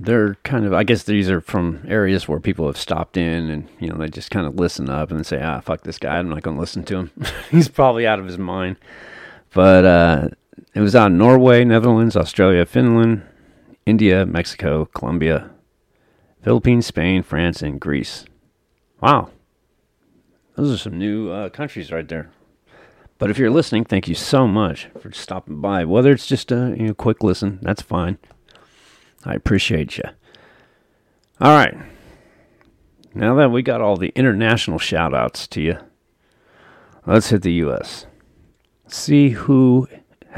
They're 0.00 0.36
kind 0.44 0.64
of, 0.64 0.72
I 0.72 0.84
guess 0.84 1.02
these 1.02 1.28
are 1.28 1.40
from 1.40 1.84
areas 1.88 2.28
where 2.28 2.38
people 2.38 2.66
have 2.66 2.76
stopped 2.76 3.16
in 3.16 3.50
and, 3.50 3.68
you 3.80 3.88
know, 3.88 3.96
they 3.96 4.08
just 4.08 4.30
kind 4.30 4.46
of 4.46 4.54
listen 4.54 4.88
up 4.88 5.10
and 5.10 5.26
say, 5.26 5.42
ah, 5.42 5.60
fuck 5.60 5.82
this 5.82 5.98
guy. 5.98 6.18
I'm 6.18 6.28
not 6.28 6.42
going 6.42 6.56
to 6.56 6.60
listen 6.60 6.84
to 6.84 6.96
him. 6.96 7.10
He's 7.50 7.68
probably 7.68 8.06
out 8.06 8.20
of 8.20 8.26
his 8.26 8.38
mind. 8.38 8.76
But 9.52 9.84
uh, 9.84 10.28
it 10.74 10.80
was 10.80 10.94
in 10.94 11.18
Norway, 11.18 11.64
Netherlands, 11.64 12.16
Australia, 12.16 12.64
Finland, 12.66 13.22
India, 13.86 14.26
Mexico, 14.26 14.86
Colombia, 14.86 15.50
Philippines, 16.42 16.86
Spain, 16.86 17.22
France, 17.22 17.62
and 17.62 17.80
Greece. 17.80 18.24
Wow. 19.00 19.30
Those 20.56 20.72
are 20.72 20.78
some 20.78 20.98
new 20.98 21.30
uh, 21.30 21.48
countries 21.50 21.92
right 21.92 22.08
there. 22.08 22.30
But 23.18 23.30
if 23.30 23.38
you're 23.38 23.50
listening, 23.50 23.84
thank 23.84 24.08
you 24.08 24.14
so 24.14 24.46
much 24.46 24.88
for 25.00 25.12
stopping 25.12 25.60
by. 25.60 25.84
Whether 25.84 26.12
it's 26.12 26.26
just 26.26 26.52
a 26.52 26.74
you 26.76 26.88
know, 26.88 26.94
quick 26.94 27.22
listen, 27.22 27.58
that's 27.62 27.82
fine. 27.82 28.18
I 29.24 29.34
appreciate 29.34 29.98
you. 29.98 30.04
All 31.40 31.56
right. 31.56 31.76
Now 33.14 33.34
that 33.36 33.50
we 33.50 33.62
got 33.62 33.80
all 33.80 33.96
the 33.96 34.12
international 34.14 34.78
shout 34.78 35.14
outs 35.14 35.48
to 35.48 35.60
you, 35.60 35.78
Let's 37.08 37.30
hit 37.30 37.40
the 37.40 37.52
U.S. 37.54 38.04
See 38.86 39.30
who 39.30 39.88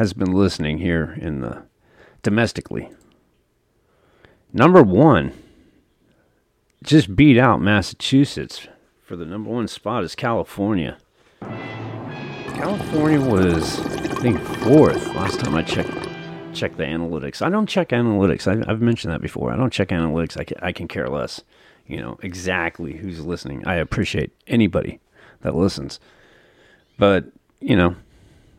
has 0.01 0.15
been 0.15 0.33
listening 0.33 0.79
here 0.79 1.15
in 1.21 1.43
the 1.43 1.63
domestically. 2.23 2.89
Number 4.51 4.83
one, 4.83 5.35
just 6.83 7.15
beat 7.15 7.37
out 7.37 7.61
Massachusetts 7.61 8.67
for 9.03 9.15
the 9.15 9.27
number 9.27 9.51
one 9.51 9.69
spot 9.69 10.03
is 10.03 10.15
California. 10.15 10.97
California 11.43 13.21
was, 13.21 13.79
I 13.81 14.15
think, 14.23 14.41
fourth 14.41 15.07
last 15.09 15.39
time 15.39 15.55
I 15.55 15.63
checked 15.63 15.93
check 16.55 16.79
the 16.79 16.85
analytics. 16.85 17.43
I 17.43 17.51
don't 17.51 17.69
check 17.69 17.91
analytics. 17.91 18.47
I, 18.47 18.71
have 18.71 18.81
mentioned 18.81 19.13
that 19.13 19.21
before. 19.21 19.53
I 19.53 19.57
don't 19.57 19.71
check 19.71 19.89
analytics. 19.89 20.41
I 20.41 20.45
can, 20.45 20.57
I 20.63 20.73
can 20.73 20.89
care 20.89 21.11
less. 21.11 21.43
You 21.87 22.01
know 22.01 22.19
exactly 22.23 22.95
who's 22.95 23.21
listening. 23.21 23.67
I 23.67 23.75
appreciate 23.75 24.33
anybody 24.47 24.99
that 25.43 25.55
listens, 25.55 26.01
but 26.97 27.27
you 27.61 27.77
know, 27.77 27.97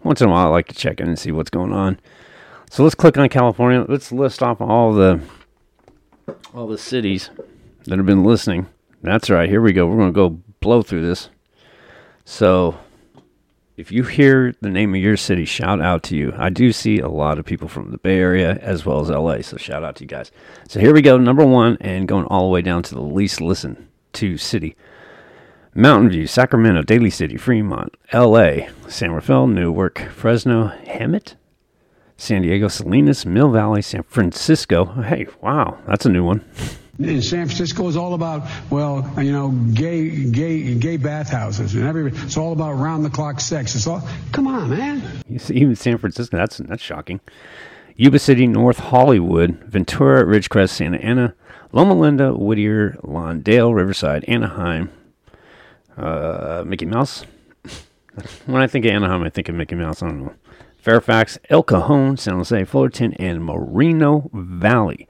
once 0.03 0.21
in 0.21 0.27
a 0.27 0.31
while 0.31 0.47
I 0.47 0.49
like 0.49 0.67
to 0.67 0.75
check 0.75 0.99
in 0.99 1.07
and 1.07 1.19
see 1.19 1.31
what's 1.31 1.49
going 1.49 1.73
on. 1.73 1.99
So 2.69 2.83
let's 2.83 2.95
click 2.95 3.17
on 3.17 3.27
California. 3.29 3.85
Let's 3.87 4.11
list 4.11 4.41
off 4.41 4.61
all 4.61 4.93
the 4.93 5.21
all 6.53 6.67
the 6.67 6.77
cities 6.77 7.29
that 7.85 7.97
have 7.97 8.05
been 8.05 8.23
listening. 8.23 8.67
That's 9.01 9.29
right. 9.29 9.49
Here 9.49 9.61
we 9.61 9.73
go. 9.73 9.87
We're 9.87 9.97
going 9.97 10.13
to 10.13 10.15
go 10.15 10.29
blow 10.59 10.81
through 10.81 11.01
this. 11.01 11.29
So 12.23 12.77
if 13.77 13.91
you 13.91 14.03
hear 14.03 14.53
the 14.61 14.69
name 14.69 14.93
of 14.93 15.01
your 15.01 15.17
city, 15.17 15.43
shout 15.43 15.81
out 15.81 16.03
to 16.03 16.15
you. 16.15 16.33
I 16.37 16.49
do 16.49 16.71
see 16.71 16.99
a 16.99 17.09
lot 17.09 17.39
of 17.39 17.45
people 17.45 17.67
from 17.67 17.91
the 17.91 17.97
Bay 17.97 18.19
Area 18.19 18.59
as 18.61 18.85
well 18.85 19.01
as 19.01 19.09
LA, 19.09 19.41
so 19.41 19.57
shout 19.57 19.83
out 19.83 19.95
to 19.97 20.03
you 20.03 20.07
guys. 20.07 20.31
So 20.67 20.79
here 20.79 20.93
we 20.93 21.01
go, 21.01 21.17
number 21.17 21.45
one, 21.45 21.77
and 21.81 22.07
going 22.07 22.25
all 22.25 22.43
the 22.43 22.53
way 22.53 22.61
down 22.61 22.83
to 22.83 22.95
the 22.95 23.01
least 23.01 23.41
listened 23.41 23.87
to 24.13 24.37
city. 24.37 24.75
Mountain 25.73 26.09
View, 26.09 26.27
Sacramento, 26.27 26.81
Daly 26.81 27.09
City, 27.09 27.37
Fremont, 27.37 27.95
LA, 28.13 28.67
San 28.89 29.11
Rafael, 29.11 29.47
Newark, 29.47 29.99
Fresno, 30.13 30.67
Hemet, 30.83 31.35
San 32.17 32.41
Diego, 32.41 32.67
Salinas, 32.67 33.25
Mill 33.25 33.49
Valley, 33.49 33.81
San 33.81 34.03
Francisco. 34.03 34.83
Hey, 34.85 35.27
wow, 35.41 35.77
that's 35.87 36.05
a 36.05 36.09
new 36.09 36.25
one. 36.25 36.43
in 36.99 37.21
San 37.21 37.45
Francisco 37.45 37.87
is 37.87 37.95
all 37.95 38.15
about, 38.15 38.45
well, 38.69 39.09
you 39.17 39.31
know, 39.31 39.51
gay, 39.73 40.25
gay, 40.25 40.75
gay 40.75 40.97
bathhouses 40.97 41.73
and 41.73 41.87
every. 41.87 42.11
It's 42.11 42.35
all 42.35 42.51
about 42.51 42.73
round 42.73 43.05
the 43.05 43.09
clock 43.09 43.39
sex. 43.39 43.73
It's 43.73 43.87
all. 43.87 44.05
Come 44.33 44.47
on, 44.47 44.71
man. 44.71 45.01
You 45.29 45.39
see, 45.39 45.55
even 45.55 45.77
San 45.77 45.97
Francisco. 45.97 46.35
That's 46.35 46.57
that's 46.57 46.83
shocking. 46.83 47.21
Yuba 47.95 48.19
City, 48.19 48.45
North 48.45 48.79
Hollywood, 48.79 49.51
Ventura, 49.63 50.25
Ridgecrest, 50.25 50.71
Santa 50.71 50.97
Ana, 50.97 51.33
Loma 51.71 51.93
Linda, 51.93 52.33
Whittier, 52.33 52.97
Lawndale, 53.03 53.73
Riverside, 53.73 54.25
Anaheim, 54.27 54.89
uh, 55.97 56.63
Mickey 56.65 56.85
Mouse. 56.85 57.25
when 58.45 58.61
I 58.61 58.67
think 58.67 58.85
of 58.85 58.91
Anaheim, 58.91 59.23
I 59.23 59.29
think 59.29 59.49
of 59.49 59.55
Mickey 59.55 59.75
Mouse. 59.75 60.01
I 60.01 60.07
don't 60.07 60.23
know. 60.23 60.33
Fairfax, 60.77 61.37
El 61.49 61.63
Cajon, 61.63 62.17
San 62.17 62.35
Jose, 62.35 62.63
Fullerton, 62.65 63.13
and 63.13 63.43
Moreno 63.43 64.29
Valley 64.33 65.07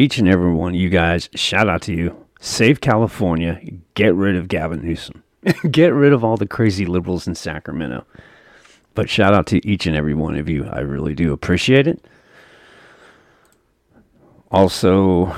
each 0.00 0.16
and 0.16 0.26
every 0.26 0.54
one 0.54 0.72
you 0.72 0.88
guys, 0.88 1.28
shout 1.34 1.68
out 1.68 1.82
to 1.82 1.92
you. 1.94 2.26
Save 2.40 2.80
California. 2.80 3.60
Get 3.92 4.14
rid 4.14 4.34
of 4.34 4.48
Gavin 4.48 4.82
Newsom. 4.82 5.22
Get 5.70 5.92
rid 5.92 6.14
of 6.14 6.24
all 6.24 6.38
the 6.38 6.46
crazy 6.46 6.86
liberals 6.86 7.26
in 7.26 7.34
Sacramento. 7.34 8.06
But 8.94 9.10
shout 9.10 9.34
out 9.34 9.46
to 9.48 9.66
each 9.68 9.84
and 9.84 9.94
every 9.94 10.14
one 10.14 10.36
of 10.36 10.48
you. 10.48 10.64
I 10.64 10.80
really 10.80 11.14
do 11.14 11.34
appreciate 11.34 11.86
it. 11.86 12.02
Also, 14.50 15.36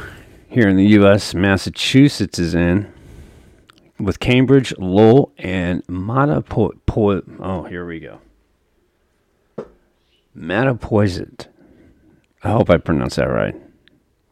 here 0.48 0.68
in 0.68 0.76
the 0.76 0.86
U.S., 0.86 1.34
Massachusetts 1.34 2.38
is 2.38 2.54
in 2.54 2.91
with 3.98 4.20
Cambridge, 4.20 4.74
Lowell, 4.78 5.32
and 5.38 5.86
Mattapoisett. 5.86 7.38
Oh, 7.40 7.64
here 7.64 7.86
we 7.86 8.00
go. 8.00 8.20
Mattapoisett. 10.36 11.46
I 12.42 12.50
hope 12.50 12.70
I 12.70 12.78
pronounced 12.78 13.16
that 13.16 13.28
right. 13.28 13.54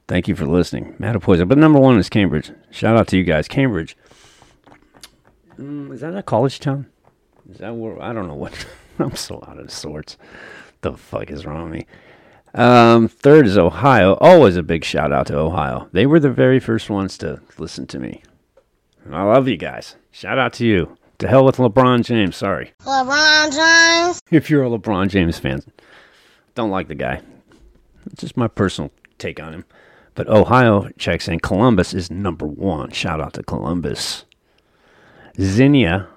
Thank 0.09 0.27
you 0.27 0.35
for 0.35 0.47
listening. 0.47 0.95
Mattapoisett. 0.99 1.49
But 1.49 1.59
number 1.59 1.79
one 1.79 1.99
is 1.99 2.09
Cambridge. 2.09 2.51
Shout 2.71 2.97
out 2.97 3.07
to 3.09 3.17
you 3.17 3.23
guys. 3.23 3.47
Cambridge. 3.47 3.97
Mm, 5.57 5.93
is 5.93 6.01
that 6.01 6.17
a 6.17 6.23
college 6.23 6.59
town? 6.59 6.87
Is 7.51 7.59
that 7.59 7.75
where? 7.75 8.01
I 8.03 8.13
don't 8.13 8.27
know 8.27 8.35
what. 8.35 8.67
I'm 8.99 9.15
so 9.15 9.43
out 9.47 9.59
of 9.59 9.71
sorts. 9.71 10.17
The 10.81 10.97
fuck 10.97 11.31
is 11.31 11.47
wrong 11.47 11.71
with 11.71 11.73
me? 11.73 11.87
Um, 12.55 13.09
third 13.09 13.47
is 13.47 13.57
Ohio. 13.57 14.15
Always 14.15 14.57
a 14.57 14.63
big 14.63 14.85
shout 14.85 15.13
out 15.13 15.27
to 15.29 15.37
Ohio. 15.39 15.89
They 15.93 16.07
were 16.07 16.19
the 16.19 16.31
very 16.31 16.59
first 16.59 16.91
ones 16.91 17.17
to 17.19 17.41
listen 17.59 17.87
to 17.89 17.99
me. 17.99 18.23
I 19.15 19.23
love 19.23 19.49
you 19.49 19.57
guys. 19.57 19.97
Shout 20.11 20.39
out 20.39 20.53
to 20.55 20.67
you. 20.67 20.97
To 21.19 21.29
hell 21.29 21.45
with 21.45 21.57
LeBron 21.57 22.05
James. 22.05 22.37
Sorry. 22.37 22.73
LeBron 22.83 23.53
James. 23.53 24.21
If 24.31 24.49
you're 24.49 24.65
a 24.65 24.71
LeBron 24.71 25.09
James 25.09 25.39
fan, 25.39 25.63
don't 26.55 26.71
like 26.71 26.89
the 26.89 26.95
guy. 26.95 27.21
It's 28.07 28.23
just 28.23 28.37
my 28.37 28.49
personal 28.49 28.91
take 29.19 29.41
on 29.41 29.53
him. 29.53 29.65
But 30.15 30.29
Ohio 30.29 30.89
checks 30.99 31.29
in. 31.29 31.41
Columbus 31.41 31.95
is 31.95 32.11
number 32.11 32.47
one. 32.47 32.91
Shout 32.91 33.21
out 33.21 33.35
to 33.35 33.43
Columbus. 33.43 34.25
Xenia, 35.41 36.09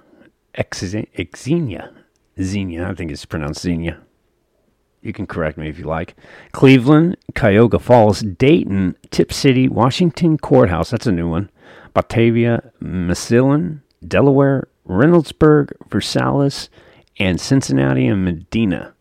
Xenia, 0.74 1.94
Xenia, 2.42 2.88
I 2.90 2.94
think 2.94 3.12
it's 3.12 3.26
pronounced 3.26 3.62
Xenia. 3.62 4.00
You 5.02 5.14
can 5.14 5.28
correct 5.28 5.58
me 5.58 5.68
if 5.68 5.78
you 5.78 5.86
like. 5.86 6.16
Cleveland, 6.54 7.18
Cuyahoga 7.36 7.78
Falls, 7.78 8.22
Dayton, 8.22 8.96
Tipp 9.12 9.34
City, 9.34 9.68
Washington 9.68 10.38
Courthouse. 10.38 10.90
That's 10.90 11.08
a 11.08 11.12
new 11.12 11.30
one. 11.30 11.50
Batavia, 11.94 12.72
Massillon, 12.80 13.82
Delaware, 14.06 14.68
Reynoldsburg, 14.88 15.72
Versailles, 15.90 16.70
and 17.18 17.40
Cincinnati 17.40 18.08
and 18.08 18.26
Medina. 18.26 18.94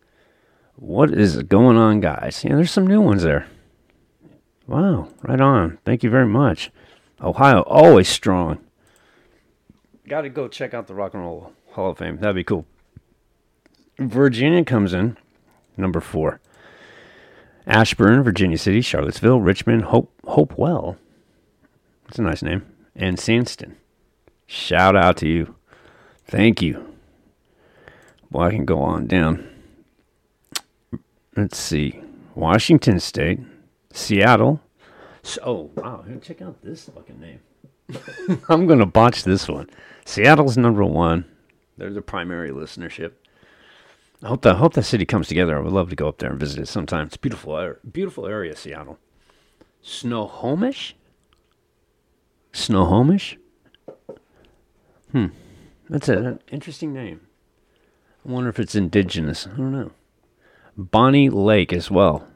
What 0.77 1.13
is 1.13 1.43
going 1.45 1.77
on, 1.77 2.01
guys? 2.01 2.45
Yeah, 2.45 2.57
there's 2.57 2.71
some 2.71 2.87
new 2.87 3.01
ones 3.01 3.23
there. 3.23 3.47
Wow, 4.67 5.09
right 5.23 5.41
on. 5.41 5.79
Thank 5.85 6.03
you 6.03 6.11
very 6.11 6.27
much. 6.27 6.71
Ohio, 7.21 7.63
always 7.63 8.09
strong. 8.09 8.59
Got 10.09 10.23
to 10.23 10.29
go 10.29 10.49
check 10.49 10.75
out 10.75 10.87
the 10.87 10.95
Rock 10.95 11.15
and 11.15 11.23
Roll 11.23 11.53
Hall 11.71 11.91
of 11.91 11.99
Fame. 11.99 12.19
That'd 12.19 12.37
be 12.37 12.45
cool. 12.45 12.67
Virginia 13.99 14.65
comes 14.65 14.93
in, 14.93 15.17
number 15.77 16.01
four. 16.01 16.41
Ashburn, 17.67 18.23
Virginia 18.23 18.59
City, 18.59 18.81
Charlottesville, 18.81 19.41
Richmond, 19.41 19.85
Hope, 19.85 20.13
Hopewell. 20.25 20.97
That's 22.07 22.19
a 22.19 22.23
nice 22.23 22.43
name. 22.43 22.67
And 22.95 23.17
Sandston. 23.17 23.77
Shout 24.47 24.97
out 24.97 25.17
to 25.19 25.29
you. 25.29 25.55
Thank 26.27 26.61
you. 26.61 26.95
Well, 28.31 28.47
I 28.47 28.51
can 28.51 28.65
go 28.65 28.81
on 28.81 29.07
down. 29.07 29.49
Let's 31.37 31.59
see. 31.59 32.03
Washington 32.35 33.01
State, 33.01 33.41
Seattle. 33.93 34.61
So, 35.23 35.41
oh, 35.45 35.71
wow. 35.77 36.05
Check 36.21 36.43
out 36.43 36.63
this 36.63 36.89
fucking 36.89 37.21
name. 37.21 37.41
I'm 38.49 38.67
going 38.67 38.79
to 38.79 38.87
botch 38.87 39.25
this 39.25 39.49
one. 39.49 39.69
Seattle's 40.05 40.57
number 40.57 40.85
one. 40.85 41.25
They're 41.77 41.93
the 41.93 42.03
primary 42.03 42.51
listenership. 42.51 43.13
I 44.23 44.29
hope 44.29 44.43
that 44.43 44.57
hope 44.57 44.75
city 44.83 45.05
comes 45.05 45.29
together. 45.29 45.57
I 45.57 45.61
would 45.61 45.73
love 45.73 45.91
to 45.91 45.97
go 45.97 46.09
up 46.09 46.19
there 46.19 46.31
and 46.31 46.39
visit 46.39 46.61
it 46.61 46.69
sometime. 46.69 47.07
It's 47.07 47.17
beautiful, 47.17 47.57
er, 47.57 47.81
beautiful 47.91 48.27
area, 48.27 48.55
Seattle. 48.55 48.99
Snohomish. 49.83 50.95
Snohomish. 52.53 53.39
Hmm, 55.11 55.27
that's 55.89 56.09
a, 56.09 56.17
an 56.19 56.41
interesting 56.51 56.93
name. 56.93 57.21
I 58.27 58.31
wonder 58.31 58.49
if 58.49 58.59
it's 58.59 58.75
indigenous. 58.75 59.47
I 59.47 59.57
don't 59.57 59.73
know. 59.73 59.91
Bonney 60.77 61.29
Lake 61.29 61.73
as 61.73 61.91
well. 61.91 62.27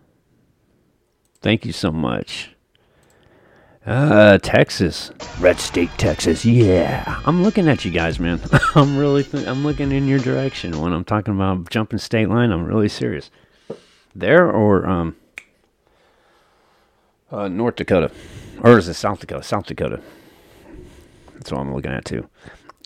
Thank 1.41 1.65
you 1.65 1.73
so 1.73 1.91
much. 1.93 2.51
Uh, 3.87 4.37
Texas, 4.39 5.13
Red 5.39 5.61
State, 5.61 5.91
Texas. 5.97 6.45
Yeah, 6.45 7.21
I'm 7.25 7.45
looking 7.45 7.69
at 7.69 7.85
you 7.85 7.93
guys, 7.93 8.19
man. 8.19 8.41
I'm 8.75 8.97
really, 8.99 9.23
th- 9.23 9.47
I'm 9.47 9.63
looking 9.63 9.93
in 9.93 10.09
your 10.09 10.19
direction 10.19 10.81
when 10.81 10.93
I'm 10.93 11.05
talking 11.05 11.35
about 11.35 11.71
jumping 11.71 12.01
state 12.01 12.29
line. 12.29 12.51
I'm 12.51 12.65
really 12.65 12.89
serious. 12.89 13.31
There 14.13 14.51
or 14.51 14.87
um, 14.87 15.15
uh, 17.31 17.47
North 17.47 17.77
Dakota, 17.77 18.11
or 18.63 18.79
is 18.79 18.89
it 18.89 18.95
South 18.95 19.21
Dakota? 19.21 19.43
South 19.43 19.67
Dakota. 19.67 20.01
That's 21.35 21.53
what 21.53 21.61
I'm 21.61 21.75
looking 21.75 21.93
at 21.93 22.05
too. 22.05 22.29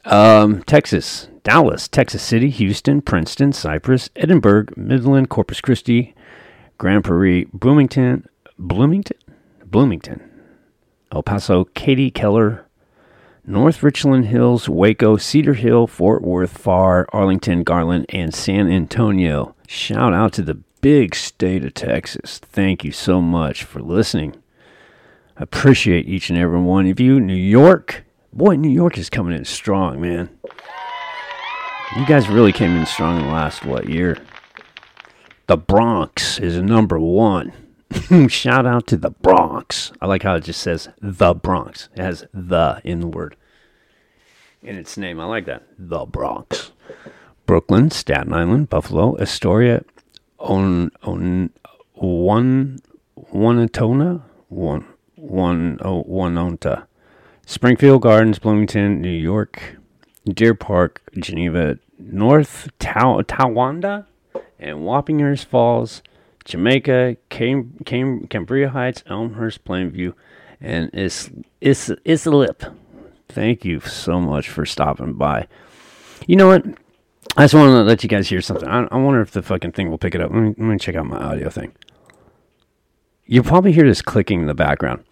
Um, 0.05 0.63
Texas, 0.65 1.29
Dallas, 1.43 1.89
Texas 1.89 2.23
City, 2.23 2.51
Houston, 2.51 3.03
Princeton, 3.03 3.53
Cypress, 3.53 4.11
Edinburg, 4.17 4.77
Midland, 4.77 5.29
Corpus 5.29 5.61
Christi, 5.61 6.15
Grand 6.79 7.05
Prairie, 7.05 7.47
Bloomington, 7.53 8.27
Bloomington, 8.59 9.19
Bloomington, 9.65 10.31
El 11.13 11.23
Paso, 11.23 11.65
Katy, 11.65 12.11
Keller, 12.11 12.67
North 13.45 13.83
Richland 13.83 14.27
Hills, 14.27 14.69
Waco, 14.69 15.17
Cedar 15.17 15.55
Hill, 15.55 15.87
Fort 15.87 16.23
Worth, 16.23 16.57
Far, 16.57 17.07
Arlington, 17.13 17.63
Garland, 17.63 18.07
and 18.09 18.35
San 18.35 18.71
Antonio. 18.71 19.55
Shout 19.67 20.15
out 20.15 20.33
to 20.35 20.43
the 20.43 20.55
big 20.81 21.15
state 21.15 21.65
of 21.65 21.75
Texas. 21.75 22.39
Thank 22.39 22.85
you 22.85 22.93
so 22.93 23.21
much 23.21 23.65
for 23.65 23.81
listening. 23.81 24.40
Appreciate 25.41 26.07
each 26.07 26.29
and 26.29 26.39
every 26.39 26.61
one 26.61 26.87
of 26.87 27.01
you. 27.01 27.19
New 27.19 27.35
York, 27.35 28.05
boy, 28.31 28.57
New 28.57 28.69
York 28.69 28.99
is 28.99 29.09
coming 29.09 29.35
in 29.35 29.47
strong, 29.47 29.99
man. 29.99 30.29
You 31.97 32.07
guys 32.07 32.29
really 32.29 32.53
came 32.53 32.77
in 32.77 32.85
strong 32.85 33.19
in 33.19 33.27
the 33.27 33.33
last, 33.33 33.65
what, 33.65 33.89
year? 33.89 34.19
The 35.47 35.57
Bronx 35.57 36.39
is 36.39 36.59
number 36.59 37.01
one. 37.01 37.55
Shout 38.29 38.67
out 38.67 38.87
to 38.89 38.99
the 38.99 39.11
Bronx. 39.11 39.93
I 39.99 40.07
like 40.07 40.25
how 40.25 40.35
it 40.35 40.45
just 40.45 40.61
says 40.61 40.91
the 41.01 41.33
Bronx. 41.33 41.89
It 41.97 42.03
has 42.03 42.27
the 42.35 42.83
in 42.85 43.01
the 43.01 43.09
word 43.09 43.35
in 44.63 44.77
its 44.77 44.99
name. 44.99 45.19
I 45.19 45.25
like 45.25 45.47
that. 45.47 45.65
The 45.79 46.05
Bronx. 46.05 46.73
Brooklyn, 47.47 47.91
Staten 47.91 48.33
Island, 48.33 48.69
Buffalo, 48.69 49.17
Astoria, 49.19 49.85
on 50.39 50.91
on 51.03 51.51
one 51.95 52.81
Wanatona, 53.33 54.23
one 54.49 54.85
one 55.21 55.79
oh 55.83 56.59
Springfield 57.47 58.03
Gardens, 58.03 58.39
Bloomington, 58.39 59.01
New 59.01 59.09
York, 59.11 59.77
Deer 60.25 60.55
Park, 60.55 61.03
Geneva, 61.19 61.79
North 61.99 62.69
Taw- 62.79 63.23
Tawanda, 63.23 64.07
and 64.59 64.79
Wappingers 64.79 65.45
Falls, 65.45 66.03
Jamaica, 66.45 67.17
Cam- 67.29 67.75
Cam- 67.85 68.27
Cambria 68.29 68.71
Heights, 68.71 69.03
Elmhurst, 69.07 69.65
Plainview, 69.65 70.15
and 70.61 70.91
Is 70.93 71.31
Is 71.61 71.93
Islip. 72.05 72.63
Thank 73.29 73.65
you 73.65 73.81
so 73.81 74.21
much 74.21 74.49
for 74.49 74.67
stopping 74.67 75.15
by. 75.15 75.47
You 76.27 76.37
know 76.37 76.49
what? 76.49 76.65
I 77.37 77.45
just 77.45 77.55
want 77.55 77.71
to 77.71 77.83
let 77.83 78.03
you 78.03 78.09
guys 78.09 78.29
hear 78.29 78.41
something. 78.41 78.69
I, 78.69 78.85
I 78.91 78.97
wonder 78.97 79.21
if 79.21 79.31
the 79.31 79.43
fucking 79.43 79.73
thing 79.73 79.89
will 79.91 79.99
pick 79.99 80.15
it 80.15 80.21
up. 80.21 80.33
Let 80.33 80.41
me, 80.41 80.49
let 80.49 80.59
me 80.59 80.79
check 80.79 80.97
out 80.97 81.07
my 81.07 81.19
audio 81.19 81.49
thing. 81.49 81.73
You'll 83.25 83.45
probably 83.45 83.73
hear 83.73 83.87
this 83.87 84.03
clicking 84.03 84.41
in 84.41 84.47
the 84.47 84.55
background. 84.55 85.05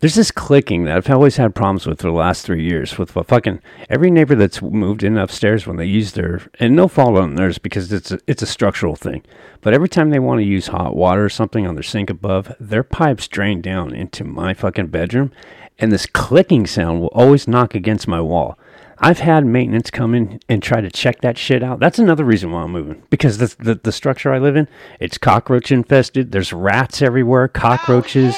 There's 0.00 0.14
this 0.14 0.30
clicking 0.30 0.84
that 0.84 0.96
I've 0.96 1.10
always 1.10 1.38
had 1.38 1.54
problems 1.54 1.86
with 1.86 2.02
for 2.02 2.08
the 2.08 2.12
last 2.12 2.44
three 2.44 2.62
years 2.62 2.98
with 2.98 3.12
fucking 3.12 3.62
every 3.88 4.10
neighbor 4.10 4.34
that's 4.34 4.60
moved 4.60 5.02
in 5.02 5.16
upstairs 5.16 5.66
when 5.66 5.76
they 5.76 5.86
use 5.86 6.12
their 6.12 6.42
and 6.60 6.76
no 6.76 6.86
fault 6.86 7.16
on 7.16 7.34
theirs 7.34 7.56
because 7.56 7.90
it's 7.90 8.12
a, 8.12 8.18
it's 8.26 8.42
a 8.42 8.46
structural 8.46 8.94
thing. 8.94 9.22
But 9.62 9.72
every 9.72 9.88
time 9.88 10.10
they 10.10 10.18
want 10.18 10.40
to 10.40 10.44
use 10.44 10.66
hot 10.66 10.94
water 10.94 11.24
or 11.24 11.30
something 11.30 11.66
on 11.66 11.76
their 11.76 11.82
sink 11.82 12.10
above, 12.10 12.54
their 12.60 12.82
pipes 12.82 13.26
drain 13.26 13.62
down 13.62 13.94
into 13.94 14.22
my 14.22 14.52
fucking 14.52 14.88
bedroom, 14.88 15.32
and 15.78 15.90
this 15.90 16.04
clicking 16.04 16.66
sound 16.66 17.00
will 17.00 17.08
always 17.08 17.48
knock 17.48 17.74
against 17.74 18.06
my 18.06 18.20
wall. 18.20 18.58
I've 18.98 19.20
had 19.20 19.44
maintenance 19.46 19.90
come 19.90 20.14
in 20.14 20.40
and 20.48 20.62
try 20.62 20.80
to 20.80 20.90
check 20.90 21.20
that 21.22 21.36
shit 21.38 21.62
out. 21.62 21.80
That's 21.80 21.98
another 21.98 22.24
reason 22.24 22.50
why 22.50 22.62
I'm 22.62 22.72
moving 22.72 23.02
because 23.08 23.38
the 23.38 23.54
the, 23.58 23.74
the 23.76 23.92
structure 23.92 24.32
I 24.32 24.38
live 24.38 24.56
in, 24.56 24.68
it's 25.00 25.16
cockroach 25.16 25.72
infested. 25.72 26.32
There's 26.32 26.52
rats 26.52 27.00
everywhere, 27.00 27.48
cockroaches. 27.48 28.36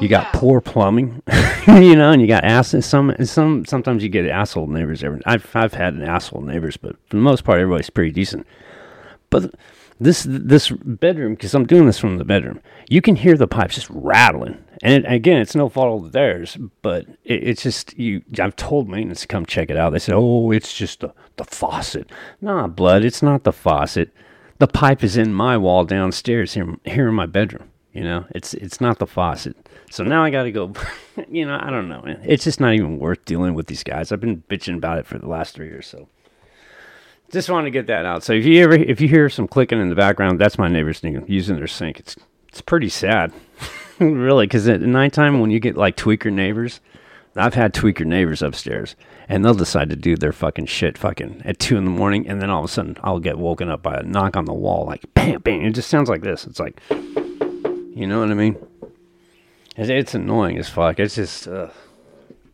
You 0.00 0.08
got 0.08 0.32
poor 0.32 0.60
plumbing, 0.60 1.22
you 1.66 1.94
know, 1.94 2.10
and 2.12 2.22
you 2.22 2.26
got 2.26 2.44
ass. 2.44 2.74
Some 2.84 3.14
some 3.24 3.64
sometimes 3.66 4.02
you 4.02 4.08
get 4.08 4.26
asshole 4.26 4.66
neighbors. 4.66 5.04
Every 5.04 5.20
I've 5.26 5.54
I've 5.54 5.74
had 5.74 6.00
asshole 6.00 6.40
neighbors, 6.42 6.76
but 6.76 6.92
for 7.06 7.16
the 7.16 7.22
most 7.22 7.44
part, 7.44 7.60
everybody's 7.60 7.90
pretty 7.90 8.10
decent. 8.10 8.46
But 9.28 9.54
this 10.00 10.26
this 10.28 10.70
bedroom, 10.70 11.34
because 11.34 11.54
I'm 11.54 11.66
doing 11.66 11.84
this 11.84 11.98
from 11.98 12.16
the 12.16 12.24
bedroom, 12.24 12.60
you 12.88 13.02
can 13.02 13.16
hear 13.16 13.36
the 13.36 13.46
pipes 13.46 13.74
just 13.74 13.90
rattling. 13.90 14.64
And 14.82 15.04
it, 15.04 15.12
again, 15.12 15.42
it's 15.42 15.54
no 15.54 15.68
fault 15.68 16.06
of 16.06 16.12
theirs, 16.12 16.56
but 16.80 17.06
it, 17.24 17.42
it's 17.44 17.62
just 17.62 17.98
you. 17.98 18.22
I've 18.40 18.56
told 18.56 18.88
maintenance 18.88 19.20
to 19.20 19.26
come 19.26 19.44
check 19.44 19.68
it 19.68 19.76
out. 19.76 19.90
They 19.92 19.98
said, 19.98 20.14
"Oh, 20.16 20.50
it's 20.50 20.72
just 20.72 21.00
the 21.00 21.12
the 21.36 21.44
faucet." 21.44 22.10
Nah, 22.40 22.66
blood, 22.66 23.04
it's 23.04 23.22
not 23.22 23.44
the 23.44 23.52
faucet. 23.52 24.10
The 24.58 24.66
pipe 24.66 25.04
is 25.04 25.18
in 25.18 25.34
my 25.34 25.58
wall 25.58 25.84
downstairs 25.84 26.54
here 26.54 26.76
here 26.86 27.08
in 27.08 27.14
my 27.14 27.26
bedroom. 27.26 27.70
You 27.92 28.04
know, 28.04 28.24
it's 28.30 28.54
it's 28.54 28.80
not 28.80 28.98
the 28.98 29.06
faucet. 29.06 29.56
So 29.90 30.04
now 30.04 30.22
I 30.22 30.30
got 30.30 30.44
to 30.44 30.52
go. 30.52 30.72
you 31.28 31.44
know, 31.44 31.58
I 31.60 31.70
don't 31.70 31.88
know. 31.88 32.02
Man. 32.02 32.22
It's 32.24 32.44
just 32.44 32.60
not 32.60 32.74
even 32.74 32.98
worth 32.98 33.24
dealing 33.24 33.54
with 33.54 33.66
these 33.66 33.82
guys. 33.82 34.12
I've 34.12 34.20
been 34.20 34.42
bitching 34.48 34.76
about 34.76 34.98
it 34.98 35.06
for 35.06 35.18
the 35.18 35.28
last 35.28 35.54
three 35.54 35.66
years. 35.66 35.88
So 35.88 36.08
just 37.30 37.50
want 37.50 37.66
to 37.66 37.70
get 37.70 37.86
that 37.86 38.04
out. 38.06 38.22
So 38.22 38.32
if 38.32 38.44
you 38.44 38.62
ever 38.62 38.74
if 38.74 39.00
you 39.00 39.08
hear 39.08 39.28
some 39.28 39.48
clicking 39.48 39.80
in 39.80 39.88
the 39.88 39.94
background, 39.94 40.40
that's 40.40 40.58
my 40.58 40.68
neighbors 40.68 41.00
using 41.02 41.56
their 41.56 41.66
sink. 41.66 41.98
It's 41.98 42.16
it's 42.48 42.60
pretty 42.60 42.88
sad, 42.88 43.32
really, 43.98 44.46
because 44.46 44.68
at 44.68 44.80
nighttime 44.80 45.40
when 45.40 45.50
you 45.50 45.60
get 45.60 45.76
like 45.76 45.96
tweaker 45.96 46.32
neighbors, 46.32 46.80
I've 47.36 47.54
had 47.54 47.72
tweaker 47.72 48.04
neighbors 48.04 48.42
upstairs, 48.42 48.96
and 49.28 49.44
they'll 49.44 49.54
decide 49.54 49.90
to 49.90 49.96
do 49.96 50.16
their 50.16 50.32
fucking 50.32 50.66
shit 50.66 50.98
fucking 50.98 51.42
at 51.44 51.60
two 51.60 51.76
in 51.76 51.84
the 51.84 51.90
morning, 51.90 52.26
and 52.26 52.42
then 52.42 52.50
all 52.50 52.64
of 52.64 52.64
a 52.64 52.72
sudden 52.72 52.96
I'll 53.02 53.20
get 53.20 53.38
woken 53.38 53.68
up 53.68 53.82
by 53.82 53.94
a 53.94 54.02
knock 54.02 54.36
on 54.36 54.46
the 54.46 54.52
wall, 54.52 54.84
like 54.84 55.04
bam, 55.14 55.40
bam. 55.40 55.62
It 55.62 55.72
just 55.72 55.88
sounds 55.90 56.08
like 56.08 56.22
this. 56.22 56.44
It's 56.44 56.58
like, 56.58 56.80
you 57.94 58.06
know 58.06 58.20
what 58.20 58.30
I 58.30 58.34
mean? 58.34 58.56
It's, 59.76 59.88
it's 59.88 60.14
annoying 60.14 60.58
as 60.58 60.68
fuck. 60.68 61.00
It's 61.00 61.14
just 61.16 61.48
uh, 61.48 61.70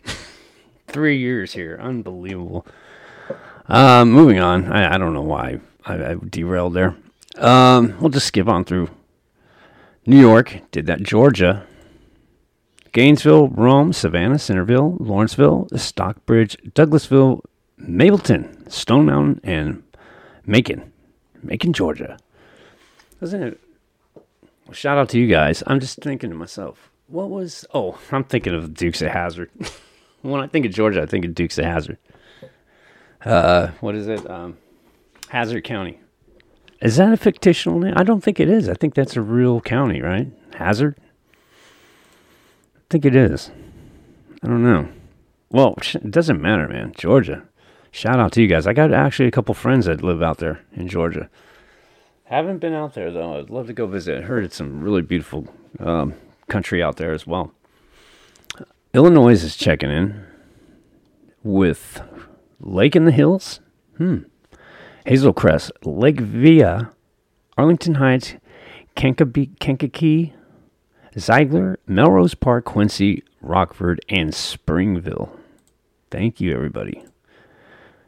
three 0.87 1.19
years 1.19 1.53
here, 1.53 1.79
unbelievable. 1.81 2.67
Uh, 3.69 4.05
moving 4.05 4.39
on. 4.39 4.73
I, 4.73 4.95
I 4.95 4.99
don't 4.99 5.13
know 5.13 5.23
why 5.23 5.61
I, 5.85 6.13
I 6.13 6.17
derailed 6.29 6.75
there. 6.75 6.97
Um, 7.37 7.97
we'll 8.01 8.11
just 8.11 8.29
skip 8.29 8.49
on 8.49 8.65
through. 8.65 8.89
New 10.07 10.21
York 10.21 10.61
did 10.71 10.87
that. 10.87 11.03
Georgia, 11.03 11.67
Gainesville, 12.93 13.49
Rome, 13.49 13.93
Savannah, 13.93 14.39
Centerville, 14.39 14.97
Lawrenceville, 15.01 15.69
Stockbridge, 15.77 16.57
Douglasville, 16.75 17.43
Mableton, 17.79 18.71
Stone 18.71 19.07
Mountain, 19.07 19.41
and 19.45 19.83
Macon, 20.47 20.93
Macon, 21.43 21.73
Georgia. 21.73 22.17
Isn't 23.21 23.43
it? 23.43 23.61
Well, 24.67 24.75
shout 24.75 24.99
out 24.99 25.09
to 25.11 25.19
you 25.19 25.29
guys. 25.29 25.63
I'm 25.67 25.81
just 25.81 26.01
thinking 26.01 26.31
to 26.31 26.37
myself, 26.37 26.91
what 27.07 27.31
was? 27.31 27.65
Oh, 27.73 27.99
I'm 28.11 28.25
thinking 28.25 28.55
of 28.55 28.75
Dukes 28.75 29.01
of 29.01 29.09
Hazzard. 29.09 29.51
when 30.23 30.41
I 30.41 30.49
think 30.49 30.67
of 30.67 30.73
Georgia, 30.73 31.03
I 31.03 31.07
think 31.07 31.25
of 31.25 31.35
Dukes 31.35 31.59
of 31.59 31.65
Hazzard. 31.65 31.99
Uh, 33.25 33.69
what 33.81 33.95
is 33.95 34.09
it? 34.09 34.29
Um, 34.29 34.57
Hazzard 35.29 35.65
County. 35.65 36.01
Is 36.83 36.97
that 36.97 37.13
a 37.13 37.17
fictional 37.17 37.79
name? 37.79 37.95
I 37.97 38.03
don't 38.03 38.23
think 38.23 38.39
it 38.39 38.51
is. 38.51 38.69
I 38.69 38.75
think 38.75 38.95
that's 38.95 39.17
a 39.17 39.23
real 39.23 39.61
county, 39.61 40.03
right? 40.03 40.29
Hazard. 40.55 40.97
I 42.77 42.81
think 42.91 43.05
it 43.05 43.17
is. 43.17 43.51
I 44.43 44.49
don't 44.49 44.63
know. 44.63 44.89
Well, 45.51 45.75
it 45.95 46.11
doesn't 46.11 46.43
matter, 46.43 46.69
man. 46.69 46.93
Georgia. 46.97 47.45
Shout 47.93 48.21
out 48.21 48.33
to 48.33 48.43
you 48.43 48.47
guys. 48.47 48.67
I 48.67 48.75
got 48.75 48.93
actually 48.93 49.29
a 49.29 49.33
couple 49.33 49.55
friends 49.55 49.87
that 49.87 50.03
live 50.03 50.23
out 50.23 50.39
there 50.39 50.61
in 50.75 50.87
Georgia. 50.87 51.31
Haven't 52.27 52.59
been 52.59 52.73
out 52.75 52.95
there 52.95 53.13
though. 53.13 53.39
I'd 53.39 53.51
love 53.51 53.69
to 53.69 53.73
go 53.73 53.87
visit. 53.87 54.19
I 54.19 54.23
heard 54.23 54.45
it's 54.45 54.57
some 54.57 54.81
really 54.81 55.03
beautiful 55.03 55.47
um, 55.79 56.15
country 56.49 56.83
out 56.83 56.97
there 56.97 57.13
as 57.13 57.25
well. 57.27 57.53
Illinois 58.93 59.45
is 59.45 59.57
checking 59.57 59.91
in 59.91 60.25
with 61.45 62.03
Lake 62.61 62.97
in 62.97 63.05
the 63.05 63.13
Hills, 63.13 63.61
hmm, 63.97 64.19
Hazel 65.07 65.33
Crest, 65.33 65.71
Lake 65.85 66.19
Via, 66.19 66.91
Arlington 67.57 67.95
Heights, 67.95 68.35
Kankakee, 68.97 69.51
Kankakee, 69.61 70.35
Zeigler, 71.15 71.77
Melrose 71.87 72.35
Park, 72.35 72.65
Quincy, 72.65 73.23
Rockford, 73.41 74.05
and 74.09 74.35
Springville. 74.35 75.31
Thank 76.11 76.41
you, 76.41 76.53
everybody. 76.53 77.05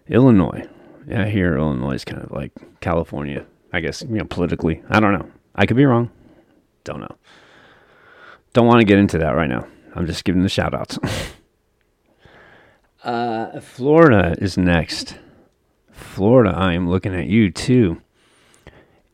Illinois. 0.08 0.66
Yeah, 1.06 1.26
here 1.26 1.56
Illinois 1.56 1.94
is 1.94 2.04
kind 2.04 2.22
of 2.22 2.32
like 2.32 2.52
California, 2.80 3.46
I 3.72 3.80
guess, 3.80 4.02
you 4.02 4.16
know, 4.16 4.24
politically. 4.24 4.82
I 4.88 5.00
don't 5.00 5.12
know. 5.12 5.30
I 5.54 5.66
could 5.66 5.76
be 5.76 5.84
wrong. 5.84 6.10
Don't 6.84 7.00
know. 7.00 7.16
Don't 8.52 8.66
want 8.66 8.80
to 8.80 8.86
get 8.86 8.98
into 8.98 9.18
that 9.18 9.36
right 9.36 9.48
now. 9.48 9.66
I'm 9.94 10.06
just 10.06 10.24
giving 10.24 10.42
the 10.42 10.48
shout 10.48 10.74
outs. 10.74 10.98
uh, 13.04 13.60
Florida 13.60 14.36
is 14.38 14.56
next. 14.56 15.18
Florida, 15.90 16.54
I 16.56 16.74
am 16.74 16.88
looking 16.88 17.14
at 17.14 17.26
you 17.26 17.50
too. 17.50 18.00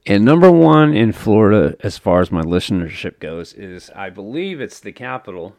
And 0.06 0.24
number 0.24 0.50
one 0.50 0.94
in 0.94 1.12
Florida, 1.12 1.76
as 1.80 1.96
far 1.96 2.20
as 2.20 2.30
my 2.30 2.42
listenership 2.42 3.20
goes, 3.20 3.54
is 3.54 3.90
I 3.96 4.10
believe 4.10 4.60
it's 4.60 4.78
the 4.78 4.92
capital, 4.92 5.56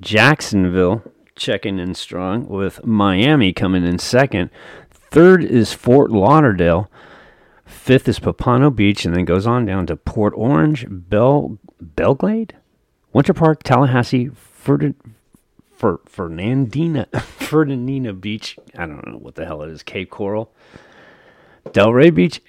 Jacksonville, 0.00 1.02
checking 1.34 1.80
in 1.80 1.94
strong, 1.94 2.46
with 2.46 2.86
Miami 2.86 3.52
coming 3.52 3.84
in 3.84 3.98
second. 3.98 4.50
Third 4.92 5.42
is 5.42 5.72
Fort 5.72 6.12
Lauderdale. 6.12 6.88
Fifth 7.70 8.08
is 8.08 8.18
Pompano 8.18 8.70
Beach, 8.70 9.04
and 9.04 9.14
then 9.14 9.24
goes 9.24 9.46
on 9.46 9.64
down 9.64 9.86
to 9.86 9.96
Port 9.96 10.34
Orange, 10.36 10.86
Bel 10.88 11.58
Belglade, 11.80 12.54
Winter 13.12 13.32
Park, 13.32 13.62
Tallahassee, 13.62 14.28
Ferd- 14.28 14.94
Fer- 15.74 16.00
Fernandina, 16.06 17.06
Fernandina 17.20 18.12
Beach. 18.12 18.58
I 18.76 18.86
don't 18.86 19.06
know 19.06 19.16
what 19.18 19.36
the 19.36 19.46
hell 19.46 19.62
it 19.62 19.70
is. 19.70 19.82
Cape 19.82 20.10
Coral, 20.10 20.52
Delray 21.66 22.14
Beach, 22.14 22.42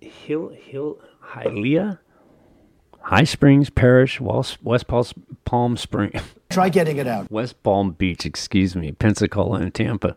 Hill 0.00 0.48
Hill 0.48 0.98
Hialeah, 1.32 1.98
High 3.00 3.24
Springs 3.24 3.70
Parish, 3.70 4.20
West, 4.20 4.62
West 4.62 4.88
Palm, 4.88 5.04
Palm 5.44 5.76
Spring, 5.76 6.12
Try 6.50 6.68
getting 6.70 6.96
it 6.96 7.06
out. 7.06 7.30
West 7.30 7.62
Palm 7.62 7.92
Beach. 7.92 8.24
Excuse 8.24 8.74
me, 8.74 8.92
Pensacola 8.92 9.58
and 9.60 9.74
Tampa. 9.74 10.16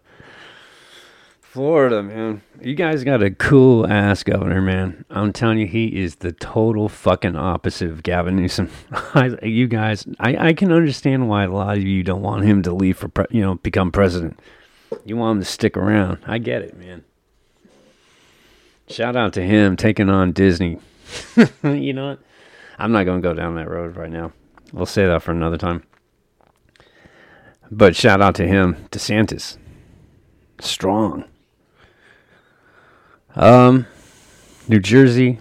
Florida, 1.59 2.01
man. 2.01 2.41
You 2.61 2.73
guys 2.73 3.03
got 3.03 3.21
a 3.21 3.31
cool 3.31 3.85
ass 3.85 4.23
governor, 4.23 4.61
man. 4.61 5.03
I'm 5.09 5.33
telling 5.33 5.57
you, 5.57 5.67
he 5.67 5.87
is 6.01 6.15
the 6.15 6.31
total 6.31 6.87
fucking 6.87 7.35
opposite 7.35 7.89
of 7.91 8.01
Gavin 8.01 8.37
Newsom. 8.37 8.69
You 9.43 9.67
guys, 9.67 10.07
I, 10.21 10.47
I 10.47 10.53
can 10.53 10.71
understand 10.71 11.27
why 11.27 11.43
a 11.43 11.51
lot 11.51 11.75
of 11.75 11.83
you 11.83 12.01
don't 12.01 12.21
want 12.21 12.45
him 12.45 12.63
to 12.63 12.71
leave 12.71 12.95
for, 12.95 13.09
pre- 13.09 13.25
you 13.29 13.41
know, 13.41 13.55
become 13.55 13.91
president. 13.91 14.39
You 15.03 15.17
want 15.17 15.35
him 15.35 15.43
to 15.43 15.49
stick 15.51 15.75
around. 15.75 16.19
I 16.25 16.37
get 16.37 16.61
it, 16.61 16.77
man. 16.77 17.03
Shout 18.87 19.17
out 19.17 19.33
to 19.33 19.41
him 19.41 19.75
taking 19.75 20.09
on 20.09 20.31
Disney. 20.31 20.79
you 21.63 21.91
know 21.91 22.11
what? 22.11 22.19
I'm 22.77 22.93
not 22.93 23.03
going 23.03 23.21
to 23.21 23.27
go 23.27 23.33
down 23.33 23.55
that 23.55 23.69
road 23.69 23.97
right 23.97 24.09
now. 24.09 24.31
We'll 24.71 24.85
say 24.85 25.05
that 25.07 25.23
for 25.23 25.31
another 25.31 25.57
time. 25.57 25.83
But 27.69 27.97
shout 27.97 28.21
out 28.21 28.35
to 28.35 28.47
him, 28.47 28.87
DeSantis. 28.91 29.57
Strong. 30.61 31.25
Um, 33.35 33.85
New 34.67 34.79
Jersey. 34.79 35.39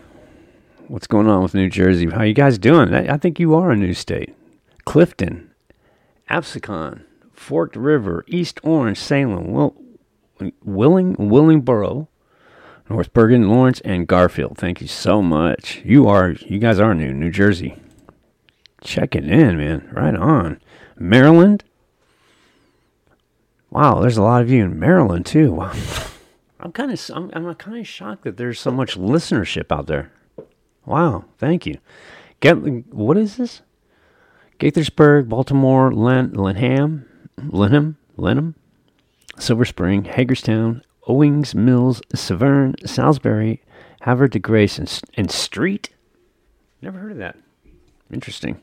What's 0.88 1.06
going 1.06 1.28
on 1.28 1.42
with 1.42 1.54
New 1.54 1.68
Jersey? 1.68 2.08
How 2.08 2.22
you 2.22 2.34
guys 2.34 2.58
doing? 2.58 2.94
I, 2.94 3.14
I 3.14 3.16
think 3.18 3.38
you 3.38 3.54
are 3.54 3.70
a 3.70 3.76
new 3.76 3.94
state. 3.94 4.34
Clifton, 4.84 5.50
Absecon, 6.30 7.02
Forked 7.32 7.76
River, 7.76 8.24
East 8.26 8.58
Orange, 8.62 8.98
Salem, 8.98 9.52
Will, 9.52 9.74
Willing, 10.64 11.14
Willingboro, 11.16 12.08
North 12.88 13.12
Bergen, 13.12 13.48
Lawrence, 13.48 13.80
and 13.82 14.06
Garfield. 14.06 14.56
Thank 14.56 14.80
you 14.80 14.88
so 14.88 15.20
much. 15.20 15.82
You 15.84 16.08
are, 16.08 16.30
you 16.30 16.58
guys 16.58 16.80
are 16.80 16.94
new, 16.94 17.12
New 17.12 17.30
Jersey. 17.30 17.76
Checking 18.82 19.28
in, 19.28 19.58
man. 19.58 19.88
Right 19.92 20.14
on. 20.14 20.60
Maryland. 20.98 21.64
Wow, 23.70 24.00
there's 24.00 24.16
a 24.16 24.22
lot 24.22 24.40
of 24.40 24.50
you 24.50 24.64
in 24.64 24.78
Maryland 24.78 25.26
too. 25.26 25.52
Wow. 25.52 25.74
I'm 26.60 26.72
kind 26.72 26.90
of, 26.90 27.10
I'm, 27.14 27.30
I'm 27.32 27.54
kind 27.54 27.78
of 27.78 27.86
shocked 27.86 28.24
that 28.24 28.36
there's 28.36 28.58
so 28.58 28.70
much 28.70 28.98
listenership 28.98 29.70
out 29.70 29.86
there. 29.86 30.10
Wow, 30.84 31.24
thank 31.38 31.66
you. 31.66 31.78
Get, 32.40 32.54
what 32.54 33.16
is 33.16 33.36
this? 33.36 33.62
Gaithersburg, 34.58 35.28
Baltimore, 35.28 35.92
Len, 35.92 36.30
Lenham, 36.32 37.04
Lenham, 37.38 37.96
Lenham, 38.16 38.54
Silver 39.38 39.64
Spring, 39.64 40.04
Hagerstown, 40.04 40.82
Owings 41.06 41.54
Mills, 41.54 42.02
Severn, 42.14 42.74
Salisbury, 42.84 43.62
Havre 44.02 44.28
de 44.28 44.38
Grace, 44.38 44.78
and, 44.78 45.00
and 45.14 45.30
Street. 45.30 45.90
Never 46.82 46.98
heard 46.98 47.12
of 47.12 47.18
that. 47.18 47.36
Interesting. 48.12 48.60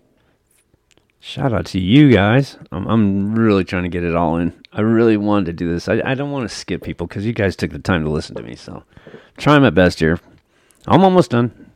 Shout 1.27 1.53
out 1.53 1.65
to 1.65 1.79
you 1.79 2.11
guys. 2.11 2.55
I'm, 2.71 2.85
I'm 2.85 3.33
really 3.33 3.63
trying 3.63 3.81
to 3.81 3.89
get 3.89 4.03
it 4.03 4.15
all 4.15 4.37
in. 4.37 4.53
I 4.71 4.81
really 4.81 5.17
wanted 5.17 5.47
to 5.47 5.53
do 5.53 5.73
this. 5.73 5.89
I, 5.89 5.99
I 6.05 6.13
don't 6.13 6.29
want 6.29 6.47
to 6.47 6.55
skip 6.55 6.83
people 6.83 7.07
because 7.07 7.25
you 7.25 7.33
guys 7.33 7.55
took 7.55 7.71
the 7.71 7.79
time 7.79 8.03
to 8.03 8.11
listen 8.11 8.35
to 8.35 8.43
me. 8.43 8.55
So, 8.55 8.83
trying 9.35 9.63
my 9.63 9.71
best 9.71 9.99
here. 9.99 10.19
I'm 10.85 11.03
almost 11.03 11.31
done. 11.31 11.71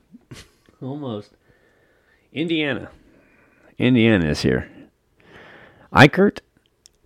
almost. 0.83 1.31
Indiana. 2.31 2.91
Indiana 3.79 4.29
is 4.29 4.41
here. 4.41 4.69
Eichert, 5.91 6.41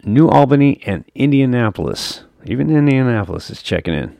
New 0.03 0.27
Albany, 0.27 0.81
and 0.85 1.05
Indianapolis. 1.15 2.25
Even 2.43 2.69
Indianapolis 2.69 3.51
is 3.51 3.63
checking 3.63 3.93
in. 3.93 4.17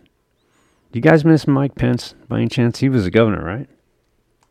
You 0.94 1.02
guys 1.02 1.26
miss 1.26 1.46
Mike 1.46 1.76
Pence 1.76 2.16
by 2.30 2.38
any 2.38 2.48
chance? 2.48 2.80
He 2.80 2.88
was 2.88 3.04
the 3.04 3.12
governor, 3.12 3.44
right? 3.44 3.68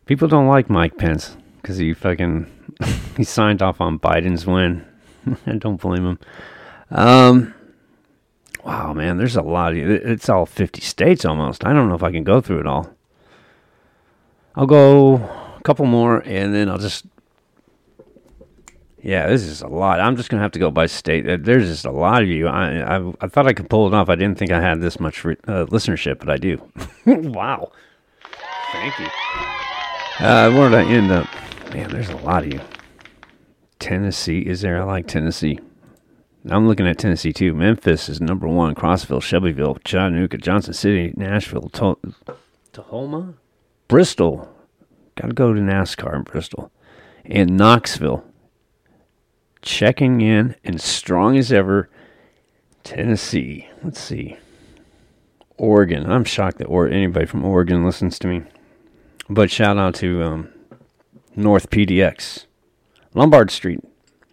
People 0.07 0.27
don't 0.27 0.47
like 0.47 0.71
Mike 0.71 0.97
Pence 0.97 1.37
because 1.61 1.77
he 1.77 1.93
fucking 1.93 2.49
he 3.17 3.23
signed 3.23 3.61
off 3.61 3.81
on 3.81 3.99
Biden's 3.99 4.45
win. 4.45 4.85
I 5.45 5.53
don't 5.57 5.79
blame 5.79 6.05
him. 6.05 6.19
Um, 6.91 7.53
wow, 8.63 8.93
man, 8.93 9.17
there's 9.17 9.35
a 9.35 9.41
lot. 9.41 9.73
Of, 9.73 9.77
it's 9.77 10.29
all 10.29 10.45
50 10.45 10.81
states 10.81 11.25
almost. 11.25 11.65
I 11.65 11.73
don't 11.73 11.89
know 11.89 11.95
if 11.95 12.03
I 12.03 12.11
can 12.11 12.23
go 12.23 12.41
through 12.41 12.61
it 12.61 12.67
all. 12.67 12.93
I'll 14.55 14.65
go 14.65 15.15
a 15.15 15.61
couple 15.63 15.85
more, 15.85 16.23
and 16.25 16.53
then 16.53 16.69
I'll 16.69 16.79
just 16.79 17.05
yeah, 19.01 19.27
this 19.27 19.43
is 19.43 19.61
a 19.61 19.67
lot. 19.67 19.99
I'm 19.99 20.17
just 20.17 20.29
gonna 20.29 20.43
have 20.43 20.51
to 20.51 20.59
go 20.59 20.71
by 20.71 20.85
state. 20.85 21.21
There's 21.43 21.67
just 21.67 21.85
a 21.85 21.91
lot 21.91 22.21
of 22.21 22.27
you. 22.27 22.47
I 22.47 22.97
I, 22.97 23.13
I 23.21 23.27
thought 23.27 23.47
I 23.47 23.53
could 23.53 23.69
pull 23.69 23.87
it 23.87 23.93
off. 23.93 24.09
I 24.09 24.15
didn't 24.15 24.37
think 24.37 24.51
I 24.51 24.59
had 24.59 24.81
this 24.81 24.99
much 24.99 25.23
re- 25.23 25.37
uh, 25.47 25.65
listenership, 25.65 26.19
but 26.19 26.29
I 26.29 26.37
do. 26.37 26.61
wow. 27.05 27.71
Thank 28.71 28.99
you. 28.99 29.07
Uh, 30.19 30.51
where 30.51 30.69
did 30.69 30.79
I 30.79 30.83
end 30.83 31.11
up? 31.11 31.27
Man, 31.73 31.89
there's 31.91 32.09
a 32.09 32.17
lot 32.17 32.43
of 32.43 32.53
you. 32.53 32.59
Tennessee 33.79 34.39
is 34.41 34.61
there? 34.61 34.81
I 34.81 34.83
like 34.83 35.07
Tennessee. 35.07 35.59
I'm 36.49 36.67
looking 36.67 36.87
at 36.87 36.97
Tennessee 36.97 37.31
too. 37.31 37.53
Memphis 37.53 38.09
is 38.09 38.19
number 38.19 38.47
one. 38.47 38.75
Crossville, 38.75 39.21
Shelbyville, 39.21 39.77
Chattanooga, 39.85 40.37
Johnson 40.37 40.73
City, 40.73 41.13
Nashville, 41.15 41.69
Tahoma, 42.73 43.33
Bristol. 43.87 44.53
Got 45.15 45.27
to 45.27 45.33
go 45.33 45.53
to 45.53 45.59
NASCAR 45.61 46.15
in 46.15 46.23
Bristol, 46.23 46.71
and 47.25 47.55
Knoxville 47.57 48.23
checking 49.61 50.21
in 50.21 50.55
and 50.63 50.81
strong 50.81 51.37
as 51.37 51.51
ever. 51.51 51.89
Tennessee. 52.83 53.67
Let's 53.83 53.99
see. 53.99 54.37
Oregon. 55.57 56.09
I'm 56.09 56.23
shocked 56.23 56.57
that 56.59 56.65
or- 56.65 56.87
anybody 56.87 57.25
from 57.25 57.43
Oregon 57.45 57.85
listens 57.85 58.17
to 58.19 58.27
me. 58.27 58.43
But 59.29 59.51
shout 59.51 59.77
out 59.77 59.95
to 59.95 60.23
um, 60.23 60.49
North 61.35 61.69
PDX. 61.69 62.45
Lombard 63.13 63.51
Street. 63.51 63.79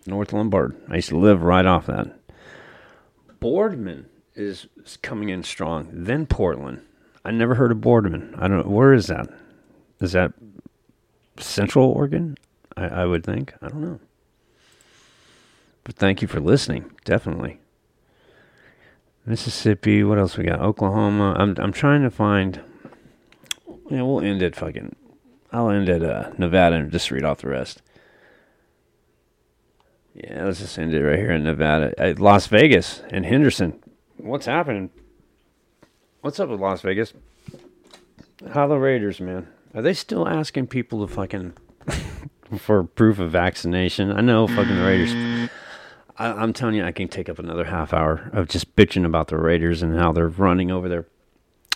North 0.06 0.32
Lombard. 0.32 0.76
I 0.88 0.96
used 0.96 1.11
to 1.11 1.18
live 1.18 1.42
right 1.42 1.66
off 1.66 1.87
that. 1.87 2.18
Boardman 3.40 4.06
is, 4.35 4.66
coming 5.02 5.28
in 5.28 5.42
strong. 5.42 5.88
Then 5.92 6.26
Portland. 6.26 6.80
I 7.24 7.30
never 7.30 7.56
heard 7.56 7.72
of 7.72 7.80
Boardman. 7.80 8.35
I 8.38 8.48
don't 8.48 8.64
know. 8.64 8.72
Where 8.72 8.92
is 8.92 9.09
that? 9.09 9.28
Is 10.00 10.12
that 10.12 10.32
Central 11.38 11.90
Oregon? 11.90 12.37
I, 12.76 12.87
I 12.87 13.04
would 13.04 13.24
think. 13.24 13.54
I 13.61 13.68
don't 13.68 13.82
know. 13.82 14.00
But 15.85 15.96
thank 15.96 16.22
you 16.22 16.28
for 16.28 16.40
listening. 16.40 16.90
Definitely. 17.04 17.61
Mississippi. 19.24 20.04
What 20.04 20.18
else 20.18 20.37
we 20.37 20.44
got? 20.44 20.61
Oklahoma. 20.61 21.35
I'm 21.37 21.56
I'm 21.59 21.72
trying 21.72 22.02
to 22.02 22.11
find. 22.11 22.61
Yeah, 23.90 24.03
we'll 24.03 24.20
end 24.20 24.42
at 24.42 24.57
fucking. 24.57 24.96
I'll 25.53 25.70
end 25.70 25.88
at 25.88 26.03
uh, 26.03 26.33
Nevada 26.38 26.77
and 26.77 26.90
just 26.90 27.11
read 27.11 27.25
off 27.25 27.40
the 27.40 27.49
rest. 27.49 27.83
Yeah, 30.14 30.44
let's 30.46 30.61
just 30.61 30.79
end 30.79 30.94
it 30.94 31.05
right 31.05 31.18
here 31.18 31.31
in 31.31 31.44
Nevada. 31.44 31.94
At 31.99 32.18
Las 32.18 32.46
Vegas 32.46 33.03
and 33.11 33.27
Henderson. 33.27 33.83
What's 34.16 34.46
happening? 34.46 34.90
What's 36.22 36.40
up 36.40 36.49
with 36.49 36.61
Las 36.61 36.81
Vegas? 36.81 37.12
How 38.53 38.66
the 38.66 38.79
Raiders, 38.79 39.20
man? 39.20 39.49
Are 39.75 39.83
they 39.83 39.94
still 39.94 40.27
asking 40.27 40.68
people 40.68 41.07
to 41.07 41.14
fucking 41.14 41.53
for 42.59 42.83
proof 42.85 43.18
of 43.18 43.31
vaccination? 43.31 44.11
I 44.11 44.22
know 44.22 44.46
fucking 44.46 44.77
the 44.77 44.83
Raiders. 44.83 45.51
I, 46.16 46.42
am 46.42 46.53
telling 46.53 46.77
you, 46.77 46.85
I 46.85 46.92
can 46.92 47.09
take 47.09 47.29
up 47.29 47.38
another 47.38 47.64
half 47.64 47.92
hour 47.92 48.31
of 48.33 48.49
just 48.49 48.75
bitching 48.75 49.05
about 49.05 49.29
the 49.29 49.37
Raiders 49.37 49.83
and 49.83 49.99
how 49.99 50.12
they're 50.12 50.29
running 50.29 50.70
over 50.70 50.88
there. 50.88 51.07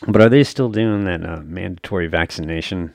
But 0.06 0.22
are 0.22 0.28
they 0.28 0.44
still 0.44 0.68
doing 0.68 1.04
that 1.04 1.24
uh, 1.24 1.40
mandatory 1.44 2.06
vaccination 2.06 2.94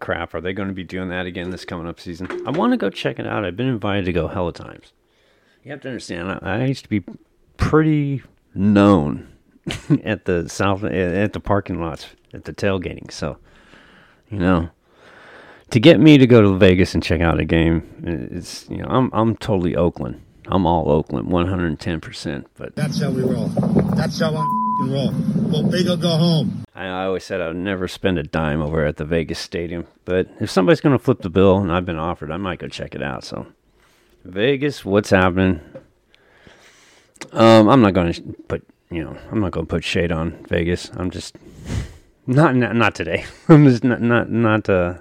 crap? 0.00 0.34
Are 0.34 0.40
they 0.40 0.52
going 0.52 0.68
to 0.68 0.74
be 0.74 0.84
doing 0.84 1.08
that 1.10 1.26
again 1.26 1.50
this 1.50 1.64
coming 1.64 1.86
up 1.86 2.00
season? 2.00 2.28
I 2.46 2.50
want 2.50 2.72
to 2.72 2.76
go 2.76 2.90
check 2.90 3.18
it 3.18 3.26
out. 3.26 3.44
I've 3.44 3.56
been 3.56 3.68
invited 3.68 4.06
to 4.06 4.12
go 4.12 4.28
hella 4.28 4.52
times. 4.52 4.92
You 5.62 5.72
have 5.72 5.80
to 5.82 5.88
understand, 5.88 6.38
I, 6.42 6.64
used 6.64 6.84
to 6.84 6.88
be 6.88 7.04
pretty 7.56 8.22
known 8.54 9.28
at 10.04 10.24
the 10.24 10.48
south 10.48 10.84
at 10.84 11.32
the 11.32 11.40
parking 11.40 11.80
lots 11.80 12.06
at 12.32 12.44
the 12.44 12.52
tailgating. 12.52 13.10
So, 13.10 13.38
you 14.30 14.38
know, 14.38 14.70
to 15.70 15.80
get 15.80 15.98
me 15.98 16.18
to 16.18 16.26
go 16.26 16.40
to 16.40 16.56
Vegas 16.56 16.94
and 16.94 17.02
check 17.02 17.20
out 17.20 17.40
a 17.40 17.44
game, 17.44 17.82
it's 18.04 18.68
you 18.70 18.78
know, 18.78 18.86
I'm 18.88 19.10
I'm 19.12 19.36
totally 19.36 19.74
Oakland. 19.74 20.22
I'm 20.48 20.64
all 20.64 20.88
Oakland, 20.88 21.26
110%. 21.26 22.44
But 22.54 22.76
that's 22.76 23.00
how 23.00 23.10
we 23.10 23.22
roll. 23.22 23.48
That's 23.96 24.20
how 24.20 24.36
I'm 24.36 24.65
roll. 24.84 25.10
Go 25.10 25.62
big 25.62 25.88
or 25.88 25.96
go 25.96 26.16
home. 26.16 26.64
I, 26.74 26.86
I 26.86 27.04
always 27.06 27.24
said 27.24 27.40
I 27.40 27.48
would 27.48 27.56
never 27.56 27.88
spend 27.88 28.18
a 28.18 28.22
dime 28.22 28.60
over 28.60 28.84
at 28.84 28.96
the 28.96 29.04
Vegas 29.04 29.38
Stadium. 29.38 29.86
But 30.04 30.28
if 30.40 30.50
somebody's 30.50 30.80
going 30.80 30.96
to 30.96 31.02
flip 31.02 31.22
the 31.22 31.30
bill 31.30 31.58
and 31.58 31.72
I've 31.72 31.86
been 31.86 31.98
offered, 31.98 32.30
I 32.30 32.36
might 32.36 32.58
go 32.58 32.68
check 32.68 32.94
it 32.94 33.02
out. 33.02 33.24
So, 33.24 33.46
Vegas, 34.24 34.84
what's 34.84 35.10
happening? 35.10 35.60
Um, 37.32 37.68
I'm 37.68 37.80
not 37.80 37.94
going 37.94 38.12
to 38.12 38.22
put, 38.48 38.66
you 38.90 39.02
know, 39.02 39.16
I'm 39.30 39.40
not 39.40 39.52
going 39.52 39.66
to 39.66 39.70
put 39.70 39.84
shade 39.84 40.12
on 40.12 40.44
Vegas. 40.48 40.90
I'm 40.96 41.10
just 41.10 41.36
not 42.26 42.54
not, 42.54 42.76
not 42.76 42.94
today. 42.94 43.24
I'm 43.48 43.64
just 43.64 43.84
not 43.84 44.00
not 44.00 44.30
not 44.30 44.68
uh, 44.68 44.94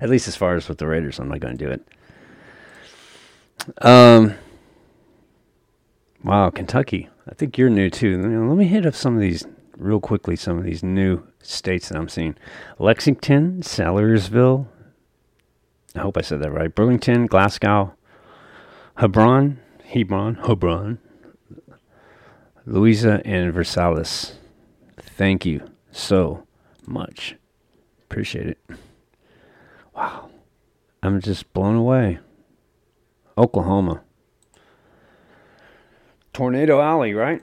at 0.00 0.10
least 0.10 0.28
as 0.28 0.36
far 0.36 0.56
as 0.56 0.68
with 0.68 0.78
the 0.78 0.86
Raiders, 0.86 1.18
I'm 1.18 1.28
not 1.28 1.40
going 1.40 1.56
to 1.56 1.64
do 1.64 1.70
it. 1.70 1.86
Um. 3.82 4.34
Wow, 6.22 6.50
Kentucky. 6.50 7.08
I 7.30 7.34
think 7.34 7.56
you're 7.56 7.70
new 7.70 7.90
too. 7.90 8.20
Let 8.20 8.56
me 8.56 8.66
hit 8.66 8.84
up 8.84 8.94
some 8.94 9.14
of 9.14 9.20
these 9.20 9.46
real 9.76 10.00
quickly. 10.00 10.34
Some 10.34 10.58
of 10.58 10.64
these 10.64 10.82
new 10.82 11.22
states 11.40 11.88
that 11.88 11.96
I'm 11.96 12.08
seeing: 12.08 12.36
Lexington, 12.78 13.62
Salyersville. 13.62 14.66
I 15.94 16.00
hope 16.00 16.16
I 16.16 16.22
said 16.22 16.42
that 16.42 16.52
right. 16.52 16.74
Burlington, 16.74 17.26
Glasgow, 17.26 17.94
Hebron, 18.96 19.60
Hebron, 19.84 20.34
Hebron, 20.36 20.98
Louisa, 22.66 23.22
and 23.24 23.52
Versailles. 23.52 24.32
Thank 24.98 25.46
you 25.46 25.70
so 25.92 26.46
much. 26.86 27.36
Appreciate 28.02 28.48
it. 28.48 28.58
Wow, 29.94 30.30
I'm 31.02 31.20
just 31.20 31.52
blown 31.52 31.76
away. 31.76 32.18
Oklahoma. 33.38 34.02
Tornado 36.40 36.80
Alley, 36.80 37.12
right? 37.12 37.42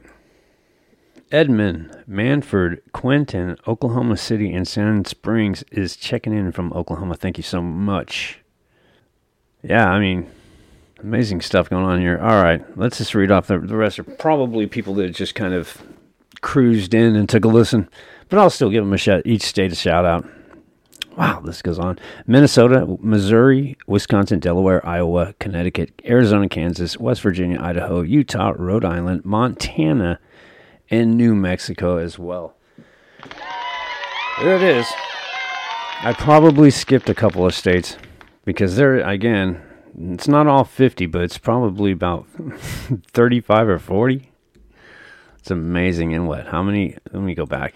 Edmond, 1.32 2.04
Manford, 2.10 2.80
Quentin, 2.94 3.56
Oklahoma 3.68 4.18
City, 4.18 4.52
and 4.52 4.68
Sand 4.68 5.06
Springs 5.06 5.64
is 5.72 5.96
checking 5.96 6.34
in 6.34 6.52
from 6.52 6.74
Oklahoma. 6.74 7.14
Thank 7.14 7.38
you 7.38 7.44
so 7.44 7.62
much. 7.62 8.40
Yeah, 9.62 9.88
I 9.88 10.00
mean, 10.00 10.28
amazing 10.98 11.42
stuff 11.42 11.70
going 11.70 11.86
on 11.86 12.00
here. 12.00 12.18
All 12.18 12.42
right, 12.42 12.66
let's 12.76 12.98
just 12.98 13.14
read 13.14 13.30
off 13.30 13.46
the, 13.46 13.60
the 13.60 13.76
rest 13.76 14.00
are 14.00 14.04
probably 14.04 14.66
people 14.66 14.96
that 14.96 15.10
just 15.12 15.36
kind 15.36 15.54
of 15.54 15.80
cruised 16.42 16.96
in 16.96 17.16
and 17.16 17.30
took 17.30 17.46
a 17.46 17.50
listen, 17.50 17.88
but 18.30 18.40
I'll 18.40 18.50
still 18.50 18.72
give 18.72 18.84
them 18.84 18.94
a 18.94 18.98
shout. 18.98 19.22
Each 19.26 19.44
state 19.44 19.72
a 19.72 19.76
shout 19.76 20.06
out. 20.06 20.28
Wow, 21.18 21.42
this 21.44 21.64
goes 21.64 21.80
on. 21.80 21.98
Minnesota, 22.28 22.86
Missouri, 23.02 23.76
Wisconsin, 23.88 24.40
Delaware, 24.40 24.86
Iowa, 24.86 25.34
Connecticut, 25.40 26.00
Arizona, 26.06 26.48
Kansas, 26.48 27.00
West 27.00 27.22
Virginia, 27.22 27.60
Idaho, 27.60 28.02
Utah, 28.02 28.54
Rhode 28.56 28.86
Island, 28.86 29.26
Montana, 29.26 30.20
and 30.92 31.18
New 31.18 31.34
Mexico 31.34 31.98
as 31.98 32.20
well. 32.20 32.56
There 34.40 34.56
it 34.56 34.62
is. 34.62 34.86
I 36.04 36.14
probably 36.14 36.70
skipped 36.70 37.10
a 37.10 37.16
couple 37.16 37.48
of 37.48 37.56
states 37.56 37.98
because 38.46 38.76
there, 38.76 39.00
again, 39.00 39.60
it's 40.00 40.28
not 40.28 40.46
all 40.46 40.64
50, 40.64 41.08
but 41.08 41.24
it's 41.24 41.40
probably 41.40 41.92
about 41.92 42.28
35 43.08 43.68
or 43.70 43.80
40. 43.80 44.32
It's 45.40 45.50
amazing. 45.50 46.14
And 46.14 46.28
what? 46.28 46.46
How 46.46 46.62
many? 46.62 46.96
Let 47.12 47.24
me 47.24 47.34
go 47.34 47.48
back. 47.48 47.74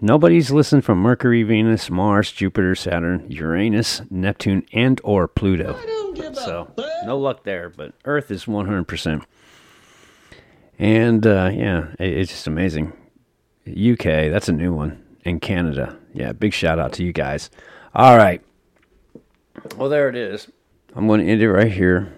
Nobody's 0.00 0.52
listened 0.52 0.84
from 0.84 0.98
Mercury, 0.98 1.42
Venus, 1.42 1.90
Mars, 1.90 2.30
Jupiter, 2.30 2.76
Saturn, 2.76 3.26
Uranus, 3.28 4.02
Neptune, 4.10 4.64
and 4.72 5.00
or 5.02 5.26
Pluto. 5.26 5.76
So 6.34 6.72
no 7.04 7.18
luck 7.18 7.42
there, 7.42 7.68
but 7.68 7.94
Earth 8.04 8.30
is 8.30 8.44
100%. 8.44 9.24
And 10.78 11.26
uh, 11.26 11.50
yeah, 11.52 11.88
it, 11.98 12.16
it's 12.16 12.30
just 12.30 12.46
amazing. 12.46 12.92
UK, 13.66 14.30
that's 14.30 14.48
a 14.48 14.52
new 14.52 14.72
one. 14.72 15.04
And 15.24 15.40
Canada. 15.40 15.98
Yeah, 16.14 16.32
big 16.32 16.52
shout 16.52 16.78
out 16.78 16.92
to 16.94 17.04
you 17.04 17.12
guys. 17.12 17.50
All 17.94 18.16
right. 18.16 18.40
Well, 19.76 19.88
there 19.88 20.08
it 20.08 20.14
is. 20.14 20.50
I'm 20.94 21.06
going 21.06 21.20
to 21.20 21.26
end 21.26 21.42
it 21.42 21.50
right 21.50 21.70
here 21.70 22.12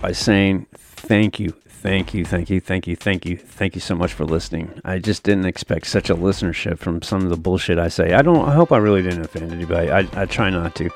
by 0.00 0.12
saying 0.12 0.66
thank 0.72 1.40
you, 1.40 1.54
thank 1.82 2.14
you, 2.14 2.24
thank 2.24 2.48
you, 2.48 2.60
thank 2.60 2.86
you, 2.86 2.94
thank 2.94 3.26
you, 3.26 3.36
thank 3.36 3.74
you 3.74 3.80
so 3.80 3.96
much 3.96 4.12
for 4.12 4.24
listening. 4.24 4.80
I 4.84 5.00
just 5.00 5.24
didn't 5.24 5.46
expect 5.46 5.88
such 5.88 6.10
a 6.10 6.14
listenership 6.14 6.78
from 6.78 7.02
some 7.02 7.22
of 7.24 7.28
the 7.28 7.36
bullshit 7.36 7.78
I 7.78 7.88
say. 7.88 8.12
I 8.12 8.22
don't. 8.22 8.48
I 8.48 8.54
hope 8.54 8.70
I 8.70 8.78
really 8.78 9.02
didn't 9.02 9.24
offend 9.24 9.52
anybody. 9.52 9.90
I, 9.90 10.06
I 10.12 10.26
try 10.26 10.48
not 10.48 10.76
to. 10.76 10.90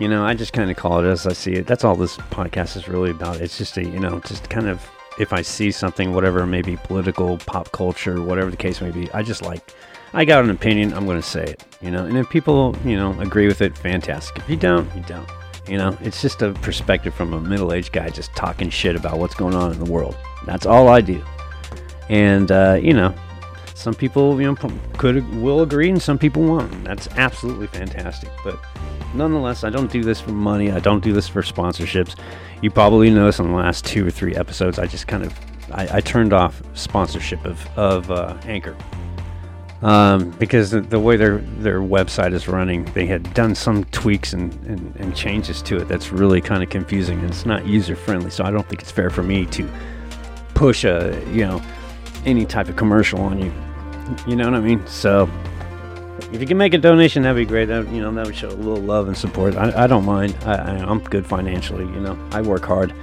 You 0.00 0.08
know, 0.08 0.24
I 0.24 0.34
just 0.34 0.52
kind 0.52 0.68
of 0.68 0.76
call 0.76 1.04
it 1.04 1.08
as 1.08 1.28
I 1.28 1.32
see 1.32 1.52
it. 1.52 1.68
That's 1.68 1.84
all 1.84 1.94
this 1.94 2.16
podcast 2.16 2.76
is 2.76 2.88
really 2.88 3.12
about. 3.12 3.40
It's 3.40 3.56
just 3.56 3.76
a, 3.76 3.84
you 3.84 4.00
know, 4.00 4.18
just 4.20 4.50
kind 4.50 4.66
of 4.66 4.84
if 5.20 5.32
I 5.32 5.42
see 5.42 5.70
something, 5.70 6.12
whatever, 6.12 6.44
maybe 6.44 6.76
political, 6.76 7.38
pop 7.38 7.70
culture, 7.70 8.20
whatever 8.20 8.50
the 8.50 8.56
case 8.56 8.80
may 8.80 8.90
be, 8.90 9.08
I 9.12 9.22
just 9.22 9.42
like, 9.42 9.72
I 10.12 10.24
got 10.24 10.42
an 10.42 10.50
opinion, 10.50 10.92
I'm 10.92 11.06
going 11.06 11.20
to 11.20 11.26
say 11.26 11.44
it, 11.44 11.64
you 11.80 11.92
know. 11.92 12.04
And 12.04 12.18
if 12.18 12.28
people, 12.30 12.76
you 12.84 12.96
know, 12.96 13.18
agree 13.20 13.46
with 13.46 13.62
it, 13.62 13.78
fantastic. 13.78 14.38
If 14.38 14.50
you 14.50 14.56
don't, 14.56 14.92
you 14.96 15.02
don't. 15.02 15.28
You 15.68 15.78
know, 15.78 15.96
it's 16.00 16.20
just 16.20 16.42
a 16.42 16.52
perspective 16.52 17.14
from 17.14 17.32
a 17.32 17.40
middle 17.40 17.72
aged 17.72 17.92
guy 17.92 18.10
just 18.10 18.34
talking 18.34 18.68
shit 18.70 18.96
about 18.96 19.18
what's 19.18 19.34
going 19.34 19.54
on 19.54 19.72
in 19.72 19.78
the 19.78 19.90
world. 19.90 20.16
That's 20.46 20.66
all 20.66 20.88
I 20.88 21.00
do. 21.00 21.24
And, 22.10 22.52
uh, 22.52 22.78
you 22.80 22.92
know, 22.92 23.14
some 23.74 23.94
people, 23.94 24.40
you 24.40 24.46
know, 24.46 24.70
could 24.98 25.28
will 25.40 25.62
agree, 25.62 25.90
and 25.90 26.00
some 26.00 26.18
people 26.18 26.42
won't. 26.42 26.84
That's 26.84 27.08
absolutely 27.16 27.66
fantastic. 27.66 28.30
But 28.44 28.58
nonetheless, 29.14 29.64
I 29.64 29.70
don't 29.70 29.90
do 29.90 30.02
this 30.02 30.20
for 30.20 30.32
money. 30.32 30.70
I 30.70 30.80
don't 30.80 31.02
do 31.02 31.12
this 31.12 31.28
for 31.28 31.42
sponsorships. 31.42 32.14
You 32.62 32.70
probably 32.70 33.10
noticed 33.10 33.40
in 33.40 33.48
the 33.48 33.54
last 33.54 33.84
two 33.84 34.06
or 34.06 34.10
three 34.10 34.34
episodes, 34.36 34.78
I 34.78 34.86
just 34.86 35.06
kind 35.06 35.24
of 35.24 35.38
I, 35.72 35.96
I 35.96 36.00
turned 36.00 36.32
off 36.32 36.62
sponsorship 36.74 37.44
of 37.44 37.66
of 37.76 38.10
uh, 38.10 38.36
Anchor 38.44 38.76
um, 39.84 40.30
because 40.38 40.70
the, 40.70 40.98
way 40.98 41.18
their 41.18 41.38
their 41.58 41.80
website 41.80 42.32
is 42.32 42.48
running, 42.48 42.86
they 42.94 43.04
had 43.04 43.34
done 43.34 43.54
some 43.54 43.84
tweaks 43.84 44.32
and, 44.32 44.50
and, 44.64 44.96
and 44.96 45.14
changes 45.14 45.60
to 45.60 45.76
it 45.76 45.88
that's 45.88 46.10
really 46.10 46.40
kind 46.40 46.62
of 46.62 46.70
confusing 46.70 47.18
and 47.18 47.28
it's 47.28 47.44
not 47.44 47.66
user 47.66 47.94
friendly. 47.94 48.30
So 48.30 48.44
I 48.44 48.50
don't 48.50 48.66
think 48.66 48.80
it's 48.80 48.90
fair 48.90 49.10
for 49.10 49.22
me 49.22 49.44
to 49.46 49.68
push 50.54 50.84
a 50.84 51.22
you 51.30 51.44
know 51.46 51.62
any 52.24 52.46
type 52.46 52.70
of 52.70 52.76
commercial 52.76 53.20
on 53.20 53.38
you. 53.38 53.52
You 54.26 54.36
know 54.36 54.46
what 54.46 54.54
I 54.54 54.60
mean? 54.60 54.86
So 54.86 55.28
if 56.32 56.40
you 56.40 56.46
can 56.46 56.56
make 56.56 56.72
a 56.72 56.78
donation, 56.78 57.22
that'd 57.22 57.36
be 57.36 57.44
great. 57.44 57.66
That, 57.66 57.86
you 57.90 58.00
know, 58.00 58.10
that 58.12 58.24
would 58.24 58.36
show 58.36 58.48
a 58.48 58.50
little 58.50 58.82
love 58.82 59.08
and 59.08 59.16
support. 59.16 59.54
I, 59.54 59.84
I 59.84 59.86
don't 59.86 60.06
mind. 60.06 60.34
I, 60.46 60.54
I, 60.54 60.70
I'm 60.78 61.00
good 61.00 61.26
financially. 61.26 61.84
You 61.84 62.00
know, 62.00 62.28
I 62.32 62.40
work 62.40 62.64
hard. 62.64 62.94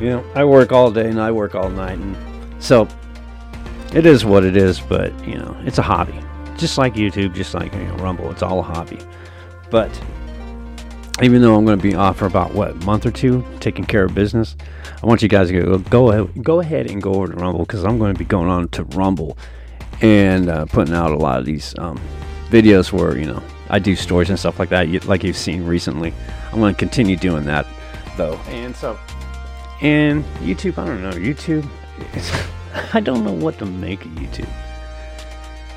You 0.00 0.08
know, 0.08 0.24
I 0.34 0.44
work 0.44 0.72
all 0.72 0.90
day 0.90 1.08
and 1.08 1.20
I 1.20 1.30
work 1.30 1.54
all 1.54 1.70
night, 1.70 1.98
and 1.98 2.16
so 2.62 2.88
it 3.92 4.06
is 4.06 4.24
what 4.24 4.44
it 4.44 4.56
is. 4.56 4.80
But 4.80 5.12
you 5.26 5.36
know, 5.36 5.56
it's 5.64 5.78
a 5.78 5.82
hobby, 5.82 6.18
just 6.56 6.78
like 6.78 6.94
YouTube, 6.94 7.34
just 7.34 7.54
like 7.54 7.72
you 7.72 7.84
know, 7.84 7.94
Rumble. 7.96 8.30
It's 8.30 8.42
all 8.42 8.60
a 8.60 8.62
hobby. 8.62 8.98
But 9.70 9.90
even 11.22 11.42
though 11.42 11.54
I'm 11.54 11.64
going 11.64 11.78
to 11.78 11.82
be 11.82 11.94
off 11.94 12.18
for 12.18 12.26
about 12.26 12.54
what 12.54 12.76
month 12.84 13.06
or 13.06 13.10
two, 13.10 13.44
taking 13.60 13.84
care 13.84 14.04
of 14.04 14.14
business, 14.14 14.56
I 15.02 15.06
want 15.06 15.22
you 15.22 15.28
guys 15.28 15.48
to 15.48 15.60
go 15.60 15.78
go 15.78 16.10
ahead, 16.10 16.44
go 16.44 16.60
ahead 16.60 16.90
and 16.90 17.02
go 17.02 17.14
over 17.14 17.28
to 17.28 17.36
Rumble 17.36 17.60
because 17.60 17.84
I'm 17.84 17.98
going 17.98 18.14
to 18.14 18.18
be 18.18 18.24
going 18.24 18.48
on 18.48 18.68
to 18.68 18.84
Rumble 18.84 19.36
and 20.00 20.48
uh, 20.48 20.64
putting 20.66 20.94
out 20.94 21.10
a 21.10 21.16
lot 21.16 21.38
of 21.38 21.44
these 21.44 21.74
um, 21.78 22.00
videos 22.48 22.92
where 22.92 23.18
you 23.18 23.26
know 23.26 23.42
I 23.68 23.78
do 23.78 23.94
stories 23.94 24.30
and 24.30 24.38
stuff 24.38 24.58
like 24.58 24.70
that, 24.70 25.04
like 25.06 25.22
you've 25.22 25.36
seen 25.36 25.64
recently. 25.64 26.12
I'm 26.52 26.58
going 26.58 26.74
to 26.74 26.78
continue 26.78 27.16
doing 27.16 27.44
that 27.44 27.66
though, 28.16 28.36
and 28.48 28.74
so 28.74 28.98
and 29.80 30.24
YouTube. 30.40 30.78
I 30.78 30.86
don't 30.86 31.02
know 31.02 31.12
YouTube. 31.12 31.68
I 32.92 33.00
don't 33.00 33.24
know 33.24 33.32
what 33.32 33.58
to 33.58 33.66
make 33.66 34.04
of 34.04 34.12
YouTube. 34.12 34.48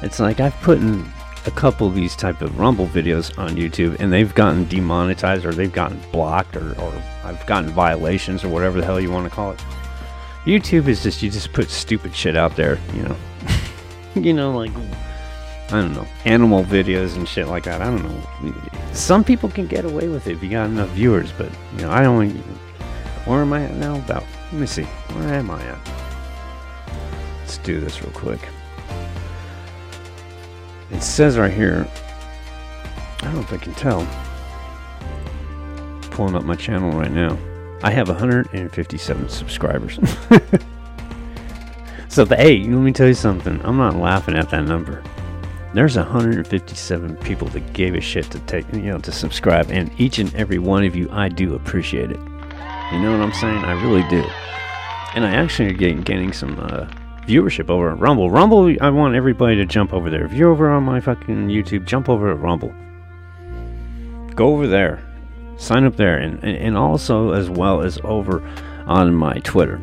It's 0.02 0.20
like 0.20 0.40
I've 0.40 0.56
put 0.62 0.80
in 0.80 1.06
a 1.46 1.52
couple 1.52 1.88
of 1.88 1.96
these 1.96 2.16
type 2.16 2.42
of 2.42 2.60
Rumble 2.60 2.88
videos 2.88 3.38
on 3.38 3.52
YouTube, 3.52 4.00
and 4.00 4.12
they've 4.12 4.34
gotten 4.34 4.66
demonetized 4.66 5.46
or 5.46 5.54
they've 5.54 5.72
gotten 5.72 6.00
blocked 6.12 6.56
or, 6.56 6.80
or 6.80 6.94
I've 7.24 7.46
gotten 7.46 7.70
violations 7.70 8.44
or 8.44 8.50
whatever 8.50 8.80
the 8.80 8.86
hell 8.86 9.00
you 9.00 9.12
want 9.12 9.30
to 9.30 9.36
call 9.36 9.52
it. 9.52 9.64
YouTube 10.46 10.88
is 10.88 11.04
just 11.04 11.24
you 11.24 11.30
just 11.30 11.54
put 11.54 11.70
stupid 11.70 12.16
shit 12.16 12.36
out 12.36 12.56
there, 12.56 12.80
you 12.94 13.04
know. 13.04 13.16
you 14.16 14.34
know, 14.34 14.56
like 14.56 14.72
I 15.70 15.82
don't 15.82 15.94
know, 15.94 16.08
animal 16.26 16.64
videos 16.64 17.16
and 17.16 17.28
shit 17.28 17.48
like 17.48 17.64
that. 17.64 17.82
I 17.82 17.86
don't 17.86 18.04
know. 18.04 18.54
Some 18.92 19.24
people 19.24 19.50
can 19.50 19.68
get 19.68 19.86
away 19.86 20.08
with 20.10 20.28
it 20.28 20.34
if 20.34 20.44
you 20.44 20.50
got 20.50 20.66
enough 20.70 20.90
viewers, 20.90 21.32
but 21.32 21.50
you 21.76 21.84
know, 21.84 21.90
I 21.90 22.06
only. 22.06 22.30
Where 23.26 23.42
am 23.42 23.54
I 23.54 23.64
at 23.64 23.76
now? 23.76 23.96
About. 23.96 24.24
Let 24.52 24.60
me 24.60 24.68
see. 24.68 24.84
Where 24.84 25.34
am 25.34 25.50
I 25.50 25.64
at? 25.64 26.03
Let's 27.54 27.64
do 27.68 27.80
this 27.80 28.02
real 28.02 28.12
quick. 28.14 28.40
It 30.90 31.04
says 31.04 31.38
right 31.38 31.54
here. 31.54 31.88
I 33.20 33.26
don't 33.26 33.36
know 33.36 33.42
if 33.42 33.54
I 33.54 33.58
can 33.58 33.76
tell. 33.76 34.08
Pulling 36.10 36.34
up 36.36 36.46
my 36.46 36.56
channel 36.56 36.98
right 36.98 37.12
now. 37.12 37.38
I 37.84 37.92
have 37.92 38.08
157 38.08 39.30
subscribers. 39.30 39.94
so, 42.10 42.26
the, 42.26 42.36
hey, 42.38 42.64
let 42.64 42.70
me 42.70 42.92
tell 42.92 43.06
you 43.08 43.14
something. 43.14 43.64
I'm 43.64 43.78
not 43.78 43.98
laughing 43.98 44.34
at 44.34 44.50
that 44.50 44.66
number 44.66 45.04
there's 45.76 45.96
157 45.96 47.18
people 47.18 47.48
that 47.48 47.74
gave 47.74 47.96
a 47.96 48.02
shit 48.02 48.30
to 48.30 48.38
take 48.42 48.72
you 48.72 48.82
know 48.82 49.00
to 49.00 49.12
subscribe 49.12 49.72
and 49.72 49.92
each 50.00 50.20
and 50.20 50.32
every 50.36 50.60
one 50.60 50.84
of 50.84 50.96
you 50.96 51.10
i 51.12 51.28
do 51.28 51.56
appreciate 51.56 52.12
it 52.12 52.20
you 52.20 53.00
know 53.00 53.12
what 53.12 53.20
i'm 53.20 53.34
saying 53.34 53.58
i 53.66 53.72
really 53.82 54.08
do 54.08 54.22
and 55.16 55.26
i 55.26 55.32
actually 55.32 55.68
are 55.68 55.74
getting 55.74 56.32
some 56.32 56.60
uh, 56.60 56.88
viewership 57.26 57.70
over 57.70 57.92
at 57.92 58.00
rumble 58.00 58.30
rumble 58.30 58.74
i 58.82 58.90
want 58.90 59.16
everybody 59.16 59.56
to 59.56 59.66
jump 59.66 59.94
over 59.94 60.10
there 60.10 60.26
if 60.26 60.34
you're 60.34 60.52
over 60.52 60.70
on 60.70 60.84
my 60.84 61.00
fucking 61.00 61.48
youtube 61.48 61.86
jump 61.86 62.10
over 62.10 62.32
at 62.32 62.40
rumble 62.40 62.74
go 64.36 64.48
over 64.48 64.68
there 64.68 65.02
sign 65.58 65.86
up 65.86 65.96
there 65.96 66.18
and, 66.18 66.44
and 66.44 66.76
also 66.76 67.32
as 67.32 67.50
well 67.50 67.82
as 67.82 68.00
over 68.04 68.42
on 68.88 69.14
my 69.14 69.34
twitter 69.40 69.80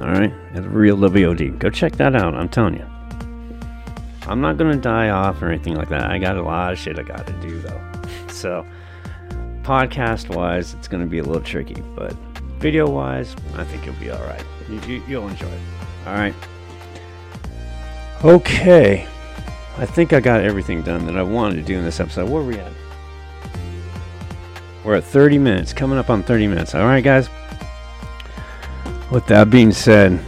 all 0.00 0.08
right 0.08 0.32
at 0.54 0.64
real 0.64 0.96
wod 0.96 1.58
go 1.58 1.70
check 1.70 1.92
that 1.96 2.14
out 2.14 2.34
i'm 2.34 2.48
telling 2.48 2.74
you 2.74 2.86
I'm 4.28 4.42
not 4.42 4.58
gonna 4.58 4.76
die 4.76 5.08
off 5.08 5.40
or 5.40 5.48
anything 5.48 5.74
like 5.74 5.88
that. 5.88 6.10
I 6.10 6.18
got 6.18 6.36
a 6.36 6.42
lot 6.42 6.72
of 6.72 6.78
shit 6.78 6.98
I 6.98 7.02
got 7.02 7.26
to 7.26 7.32
do 7.34 7.60
though. 7.60 7.80
So, 8.28 8.64
podcast 9.62 10.32
wise, 10.32 10.74
it's 10.74 10.86
gonna 10.86 11.06
be 11.06 11.18
a 11.18 11.24
little 11.24 11.42
tricky, 11.42 11.80
but 11.96 12.12
video 12.60 12.88
wise, 12.88 13.34
I 13.56 13.64
think 13.64 13.84
you'll 13.84 13.96
be 13.96 14.10
all 14.10 14.22
right. 14.22 14.44
You, 14.68 15.02
you, 15.08 15.20
will 15.20 15.28
enjoy 15.28 15.48
it. 15.48 15.60
All 16.06 16.14
right. 16.14 16.34
Okay. 18.24 19.06
I 19.76 19.86
think 19.86 20.12
I 20.12 20.18
got 20.18 20.40
everything 20.40 20.82
done 20.82 21.06
that 21.06 21.16
I 21.16 21.22
wanted 21.22 21.56
to 21.56 21.62
do 21.62 21.78
in 21.78 21.84
this 21.84 22.00
episode. 22.00 22.28
Where 22.28 22.42
are 22.42 22.44
we 22.44 22.58
at? 22.58 22.72
We're 24.84 24.96
at 24.96 25.04
30 25.04 25.38
minutes, 25.38 25.72
coming 25.72 25.98
up 25.98 26.10
on 26.10 26.24
30 26.24 26.48
minutes. 26.48 26.74
All 26.74 26.84
right, 26.84 27.04
guys. 27.04 27.28
With 29.12 29.26
that 29.26 29.50
being 29.50 29.70
said, 29.70 30.18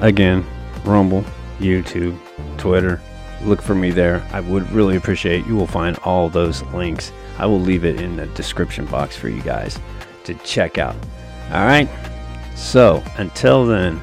again, 0.00 0.46
Rumble, 0.84 1.24
YouTube, 1.58 2.18
Twitter, 2.56 3.02
look 3.42 3.60
for 3.60 3.74
me 3.74 3.90
there. 3.90 4.26
I 4.32 4.40
would 4.40 4.70
really 4.72 4.96
appreciate 4.96 5.46
you 5.46 5.56
will 5.56 5.66
find 5.66 5.98
all 5.98 6.30
those 6.30 6.62
links. 6.64 7.12
I 7.38 7.44
will 7.44 7.60
leave 7.60 7.84
it 7.84 8.00
in 8.00 8.16
the 8.16 8.26
description 8.28 8.86
box 8.86 9.14
for 9.14 9.28
you 9.28 9.42
guys 9.42 9.78
to 10.24 10.34
check 10.36 10.78
out. 10.78 10.96
All 11.52 11.66
right. 11.66 11.88
So 12.54 13.02
until 13.18 13.66
then, 13.66 14.00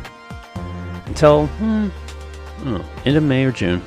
until 1.08 1.48
hmm, 1.48 1.90
Oh, 2.66 2.86
end 3.06 3.18
of 3.18 3.24
May 3.24 3.46
or 3.46 3.52
June. 3.52 3.82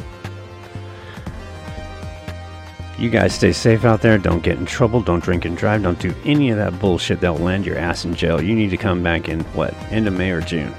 You 2.98 3.10
guys 3.10 3.34
stay 3.34 3.52
safe 3.52 3.84
out 3.84 4.00
there. 4.00 4.16
Don't 4.16 4.42
get 4.42 4.58
in 4.58 4.64
trouble. 4.64 5.02
Don't 5.02 5.22
drink 5.22 5.44
and 5.44 5.56
drive. 5.56 5.82
Don't 5.82 5.98
do 5.98 6.14
any 6.24 6.48
of 6.50 6.56
that 6.56 6.78
bullshit 6.80 7.20
that'll 7.20 7.36
land 7.36 7.66
your 7.66 7.76
ass 7.76 8.06
in 8.06 8.14
jail. 8.14 8.42
You 8.42 8.54
need 8.54 8.70
to 8.70 8.78
come 8.78 9.02
back 9.02 9.28
in 9.28 9.40
what 9.52 9.74
end 9.90 10.08
of 10.08 10.14
May 10.14 10.30
or 10.30 10.40
June 10.40 10.74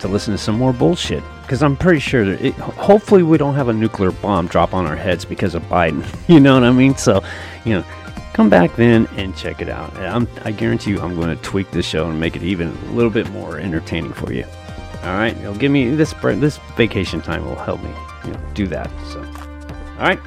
to 0.00 0.08
listen 0.08 0.34
to 0.34 0.38
some 0.38 0.58
more 0.58 0.74
bullshit. 0.74 1.22
Because 1.42 1.62
I'm 1.62 1.76
pretty 1.76 2.00
sure 2.00 2.26
that 2.26 2.44
it, 2.44 2.54
hopefully 2.54 3.22
we 3.22 3.38
don't 3.38 3.54
have 3.54 3.68
a 3.68 3.72
nuclear 3.72 4.10
bomb 4.10 4.48
drop 4.48 4.74
on 4.74 4.84
our 4.84 4.96
heads 4.96 5.24
because 5.24 5.54
of 5.54 5.62
Biden. 5.64 6.04
You 6.28 6.40
know 6.40 6.54
what 6.54 6.64
I 6.64 6.72
mean? 6.72 6.96
So, 6.96 7.22
you 7.64 7.74
know, 7.74 7.84
come 8.32 8.50
back 8.50 8.74
then 8.76 9.06
and 9.16 9.34
check 9.34 9.62
it 9.62 9.68
out. 9.68 9.96
I'm, 9.96 10.28
I 10.44 10.50
guarantee 10.50 10.90
you, 10.90 11.00
I'm 11.00 11.14
going 11.14 11.34
to 11.34 11.42
tweak 11.42 11.70
the 11.70 11.82
show 11.82 12.10
and 12.10 12.20
make 12.20 12.36
it 12.36 12.42
even 12.42 12.76
a 12.88 12.92
little 12.92 13.12
bit 13.12 13.30
more 13.30 13.58
entertaining 13.58 14.12
for 14.12 14.32
you. 14.32 14.44
All 15.06 15.14
right, 15.14 15.36
it'll 15.36 15.54
give 15.54 15.70
me 15.70 15.94
this 15.94 16.12
this 16.20 16.58
vacation 16.76 17.22
time 17.22 17.44
will 17.44 17.54
help 17.54 17.80
me 17.80 17.90
you 18.24 18.32
know, 18.32 18.40
do 18.54 18.66
that. 18.66 18.90
So, 19.12 19.20
all 19.20 20.08
right. 20.08 20.18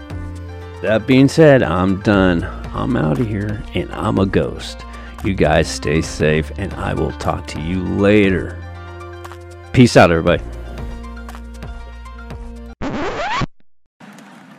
That 0.81 1.05
being 1.05 1.27
said, 1.27 1.61
I'm 1.61 1.99
done. 2.01 2.45
I'm 2.73 2.95
out 2.95 3.19
of 3.19 3.27
here 3.27 3.61
and 3.73 3.91
I'm 3.91 4.17
a 4.19 4.25
ghost. 4.25 4.85
You 5.25 5.33
guys 5.33 5.67
stay 5.67 6.01
safe 6.01 6.49
and 6.57 6.73
I 6.75 6.93
will 6.93 7.11
talk 7.13 7.45
to 7.47 7.59
you 7.59 7.83
later. 7.83 8.57
Peace 9.73 9.97
out, 9.97 10.11
everybody. 10.11 10.41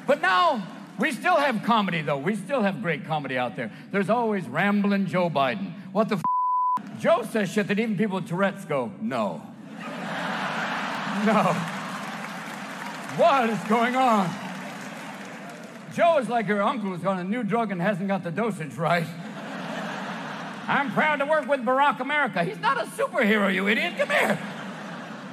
But 0.06 0.20
now 0.20 0.62
we 0.98 1.12
still 1.12 1.36
have 1.36 1.62
comedy, 1.62 2.02
though. 2.02 2.18
We 2.18 2.36
still 2.36 2.60
have 2.60 2.82
great 2.82 3.06
comedy 3.06 3.38
out 3.38 3.56
there. 3.56 3.72
There's 3.90 4.10
always 4.10 4.46
rambling 4.46 5.06
Joe 5.06 5.30
Biden. 5.30 5.72
What 5.92 6.10
the 6.10 6.16
f? 6.16 6.22
Joe 7.00 7.22
says 7.22 7.50
shit 7.50 7.68
that 7.68 7.78
even 7.78 7.96
people 7.96 8.16
with 8.16 8.28
Tourette's 8.28 8.66
go, 8.66 8.92
no. 9.00 9.49
no. 11.26 11.42
What 13.16 13.50
is 13.50 13.58
going 13.64 13.96
on? 13.96 14.30
Joe 15.94 16.18
is 16.18 16.28
like 16.28 16.46
her 16.46 16.62
uncle 16.62 16.90
who's 16.90 17.04
on 17.04 17.18
a 17.18 17.24
new 17.24 17.42
drug 17.42 17.72
and 17.72 17.82
hasn't 17.82 18.08
got 18.08 18.22
the 18.22 18.30
dosage 18.30 18.74
right. 18.74 19.06
I'm 20.68 20.92
proud 20.92 21.16
to 21.16 21.26
work 21.26 21.48
with 21.48 21.60
Barack 21.60 22.00
America. 22.00 22.44
He's 22.44 22.60
not 22.60 22.78
a 22.78 22.84
superhero, 22.84 23.52
you 23.52 23.68
idiot. 23.68 23.94
Come 23.98 24.10
here. 24.10 24.36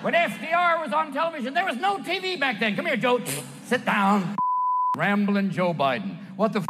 When 0.01 0.13
FDR 0.13 0.81
was 0.81 0.93
on 0.93 1.13
television, 1.13 1.53
there 1.53 1.65
was 1.65 1.77
no 1.77 1.97
TV 1.97 2.39
back 2.39 2.59
then. 2.59 2.75
Come 2.75 2.85
here, 2.87 2.97
Joe. 2.97 3.21
Sit 3.65 3.85
down. 3.85 4.35
Rambling 4.97 5.51
Joe 5.51 5.73
Biden. 5.73 6.17
What 6.35 6.53
the 6.53 6.65